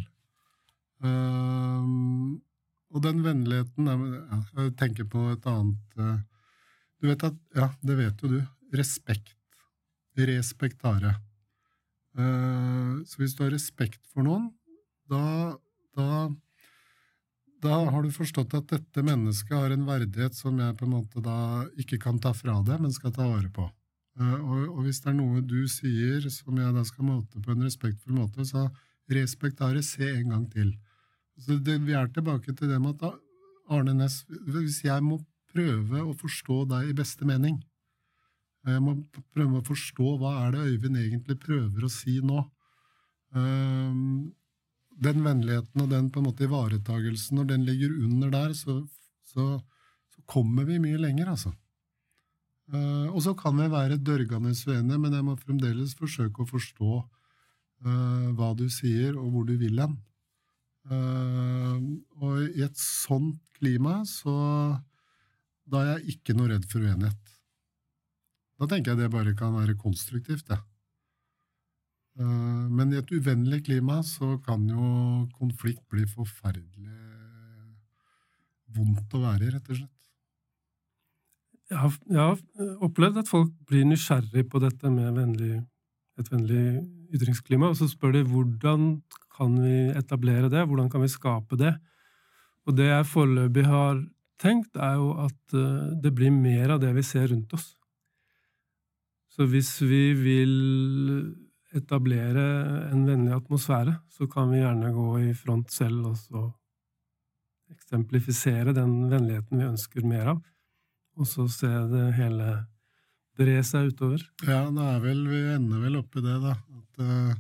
Um, 1.02 2.40
og 2.92 3.00
den 3.02 3.22
vennligheten 3.24 3.88
Jeg 3.88 4.74
tenker 4.78 5.08
på 5.10 5.24
et 5.32 5.46
annet 5.50 5.96
eh, 5.98 6.20
Du 7.02 7.08
vet 7.10 7.24
at 7.26 7.38
Ja, 7.58 7.72
det 7.82 7.98
vet 7.98 8.22
jo 8.22 8.30
du. 8.30 8.40
Respekt. 8.78 9.34
Respektare. 10.16 11.16
Eh, 12.16 12.94
så 13.08 13.18
hvis 13.18 13.34
du 13.34 13.42
har 13.44 13.52
respekt 13.52 14.00
for 14.12 14.24
noen, 14.24 14.50
da, 15.10 15.56
da 15.96 16.30
da 17.62 17.76
har 17.94 18.02
du 18.02 18.10
forstått 18.10 18.56
at 18.58 18.72
dette 18.72 19.04
mennesket 19.06 19.54
har 19.54 19.70
en 19.70 19.84
verdighet 19.86 20.34
som 20.34 20.56
jeg 20.58 20.74
på 20.78 20.86
en 20.86 20.94
måte 20.96 21.22
da 21.22 21.62
ikke 21.78 22.00
kan 22.02 22.18
ta 22.18 22.32
fra 22.34 22.56
det, 22.66 22.78
men 22.82 22.94
skal 22.94 23.14
ta 23.14 23.28
vare 23.28 23.50
på. 23.54 23.68
Eh, 24.18 24.38
og, 24.38 24.64
og 24.72 24.80
hvis 24.86 25.02
det 25.04 25.12
er 25.12 25.18
noe 25.20 25.42
du 25.46 25.60
sier 25.70 26.26
som 26.32 26.58
jeg 26.58 26.74
da 26.74 26.82
skal 26.88 27.06
måte 27.06 27.42
på 27.42 27.54
en 27.54 27.62
respektfull 27.62 28.18
måte, 28.18 28.46
så 28.48 28.66
respektare, 29.12 29.82
se 29.86 30.08
en 30.10 30.34
gang 30.34 30.48
til. 30.50 30.72
Så 31.38 31.58
det, 31.62 31.78
vi 31.86 31.94
er 31.98 32.10
tilbake 32.10 32.50
til 32.50 32.70
det 32.70 32.80
med 32.82 32.96
at 32.96 33.04
da, 33.06 33.12
Arne 33.72 33.94
Næss, 33.94 34.24
hvis 34.28 34.82
jeg 34.84 35.04
må 35.06 35.20
prøve 35.52 36.02
å 36.02 36.16
forstå 36.18 36.64
deg 36.72 36.90
i 36.90 36.96
beste 36.96 37.28
mening, 37.28 37.60
jeg 38.62 38.82
må 38.82 38.94
prøve 39.34 39.58
å 39.58 39.66
forstå 39.66 40.12
hva 40.20 40.36
er 40.44 40.52
det 40.54 40.66
Øyvind 40.70 41.00
egentlig 41.00 41.38
prøver 41.42 41.86
å 41.86 41.90
si 41.90 42.20
nå, 42.22 42.44
eh, 43.34 43.96
den 45.02 45.24
vennligheten 45.24 45.82
og 45.82 45.90
den 45.90 46.10
på 46.12 46.20
en 46.20 46.28
måte 46.28 46.46
ivaretagelsen, 46.46 47.38
når 47.38 47.48
den 47.50 47.66
ligger 47.66 47.96
under 48.04 48.30
der, 48.30 48.54
så, 48.54 48.78
så, 49.32 49.48
så 50.14 50.24
kommer 50.30 50.68
vi 50.68 50.78
mye 50.82 51.00
lenger, 51.00 51.32
altså. 51.34 51.52
Eh, 52.72 53.08
og 53.10 53.18
så 53.24 53.34
kan 53.38 53.58
vi 53.58 53.66
være 53.72 53.98
dørgende 53.98 54.54
uenige, 54.54 55.00
men 55.00 55.16
jeg 55.16 55.26
må 55.26 55.34
fremdeles 55.40 55.96
forsøke 55.98 56.44
å 56.44 56.48
forstå 56.48 56.92
eh, 57.00 58.28
hva 58.38 58.52
du 58.58 58.68
sier, 58.70 59.18
og 59.18 59.34
hvor 59.34 59.48
du 59.48 59.56
vil 59.60 59.82
hen. 59.82 59.98
Eh, 60.86 61.82
og 62.22 62.46
i 62.46 62.62
et 62.64 62.78
sånt 62.78 63.42
klima, 63.58 64.02
så 64.08 64.36
da 65.72 65.82
er 65.82 65.94
jeg 65.94 66.16
ikke 66.18 66.37
noe 66.37 66.50
redd 66.52 66.66
for 66.68 66.85
uenighet. 66.85 67.32
Da 68.61 68.68
tenker 68.70 68.92
jeg 68.92 69.00
det 69.00 69.12
bare 69.14 69.32
kan 69.38 69.56
være 69.56 69.78
konstruktivt, 69.80 70.46
det. 70.50 70.61
Eh, 72.20 72.68
Men 72.76 72.92
i 72.92 73.00
et 73.00 73.12
uvennlig 73.12 73.64
klima 73.66 74.02
så 74.04 74.37
kan 74.44 74.68
jo 74.68 75.26
konflikt 75.38 75.85
bli 75.90 76.04
forferdelig 76.06 77.00
vondt 78.72 79.16
å 79.16 79.24
være 79.24 79.48
i, 79.48 79.52
rett 79.52 79.68
og 79.68 79.80
slett. 79.80 79.98
Jeg 81.72 81.80
har, 81.80 81.92
jeg 82.08 82.20
har 82.20 82.80
opplevd 82.85 83.20
at 83.22 83.30
folk 83.30 83.52
blir 83.68 83.87
nysgjerrig 83.88 84.44
på 84.52 84.61
dette 84.61 84.90
med 84.92 85.16
vennlig, 85.16 85.62
et 86.20 86.28
vennlig 86.32 86.64
ytringsklima, 87.16 87.70
og 87.72 87.78
så 87.78 87.88
spør 87.88 88.16
de 88.16 88.24
hvordan 88.28 88.90
kan 89.32 89.56
vi 89.61 89.76
etablere 89.96 90.50
det, 90.52 90.66
hvordan 90.68 90.90
kan 90.92 91.04
vi 91.04 91.12
skape 91.12 91.56
det? 91.61 91.72
Og 92.68 92.76
det 92.76 92.90
jeg 92.90 93.08
foreløpig 93.08 93.64
har 93.66 94.02
tenkt, 94.42 94.76
er 94.76 94.98
jo 95.00 95.12
at 95.24 95.57
eh, 95.57 95.92
det 96.02 96.12
blir 96.16 96.35
mer 96.35 96.74
av 96.74 96.83
det 96.83 96.92
vi 96.96 97.05
ser 97.07 97.31
rundt 97.33 97.55
oss. 97.57 97.72
Så 99.33 99.46
hvis 99.48 99.78
vi 99.81 100.02
vil 100.18 100.57
etablere 101.72 102.42
en 102.90 103.07
vennlig 103.09 103.33
atmosfære, 103.37 103.94
så 104.12 104.28
kan 104.28 104.50
vi 104.52 104.61
gjerne 104.61 104.92
gå 104.92 105.07
i 105.22 105.31
front 105.37 105.72
selv 105.72 106.11
og 106.11 106.18
så 106.20 106.50
eksemplifisere 107.72 108.74
den 108.76 109.07
vennligheten 109.09 109.62
vi 109.62 109.70
ønsker 109.70 110.05
mer 110.05 110.35
av, 110.35 110.42
og 111.16 111.28
så 111.28 111.46
se 111.48 111.70
det 111.88 112.11
hele 112.18 112.50
bre 113.38 113.57
seg 113.64 113.92
utover. 113.92 114.24
Ja, 114.44 114.66
det 114.68 114.88
er 114.90 115.00
vel, 115.00 115.22
vi 115.31 115.40
ender 115.55 115.81
vel 115.87 115.96
oppi 116.02 116.20
det, 116.24 116.37
da. 116.42 116.52
At 116.52 117.00
uh, 117.00 117.33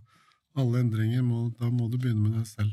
alle 0.62 0.80
endringer 0.80 1.24
må 1.24 1.50
Da 1.58 1.68
må 1.68 1.90
du 1.92 1.98
begynne 1.98 2.24
med 2.24 2.38
deg 2.40 2.48
selv. 2.48 2.72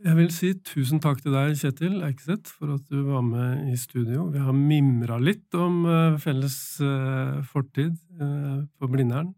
Jeg 0.00 0.16
vil 0.16 0.30
si 0.32 0.50
tusen 0.64 1.00
takk 1.02 1.18
til 1.20 1.34
deg, 1.34 1.52
Kjetil 1.60 1.98
Eikseth, 2.06 2.54
for 2.56 2.72
at 2.78 2.86
du 2.88 3.02
var 3.10 3.20
med 3.26 3.66
i 3.68 3.76
studio. 3.76 4.30
Vi 4.32 4.40
har 4.40 4.56
mimra 4.56 5.18
litt 5.20 5.52
om 5.52 5.82
eh, 5.84 6.16
felles 6.22 6.56
eh, 6.80 7.42
fortid 7.44 7.98
eh, 8.16 8.62
på 8.80 8.90
Blindern, 8.90 9.34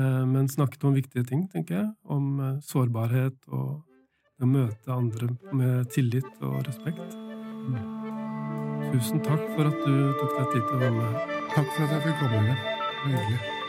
men 0.00 0.46
snakket 0.46 0.84
om 0.86 0.94
viktige 0.94 1.24
ting, 1.26 1.40
tenker 1.50 1.74
jeg. 1.74 1.86
Om 2.06 2.60
sårbarhet 2.62 3.34
og 3.50 3.80
å 4.40 4.48
møte 4.48 4.94
andre 4.94 5.32
med 5.50 5.90
tillit 5.90 6.30
og 6.46 6.60
respekt. 6.62 7.18
Tusen 8.94 9.20
takk 9.26 9.42
for 9.56 9.66
at 9.66 9.80
du 9.82 9.94
tok 10.22 10.36
deg 10.38 10.52
tid 10.54 10.60
til 10.62 10.76
å 10.78 10.82
være 10.86 10.98
med. 11.02 11.38
Takk 11.56 11.72
for 11.74 11.88
at 11.88 11.96
jeg 11.98 12.04
fikk 12.06 12.22
komme. 12.22 12.60
Hyggelig. 13.02 13.59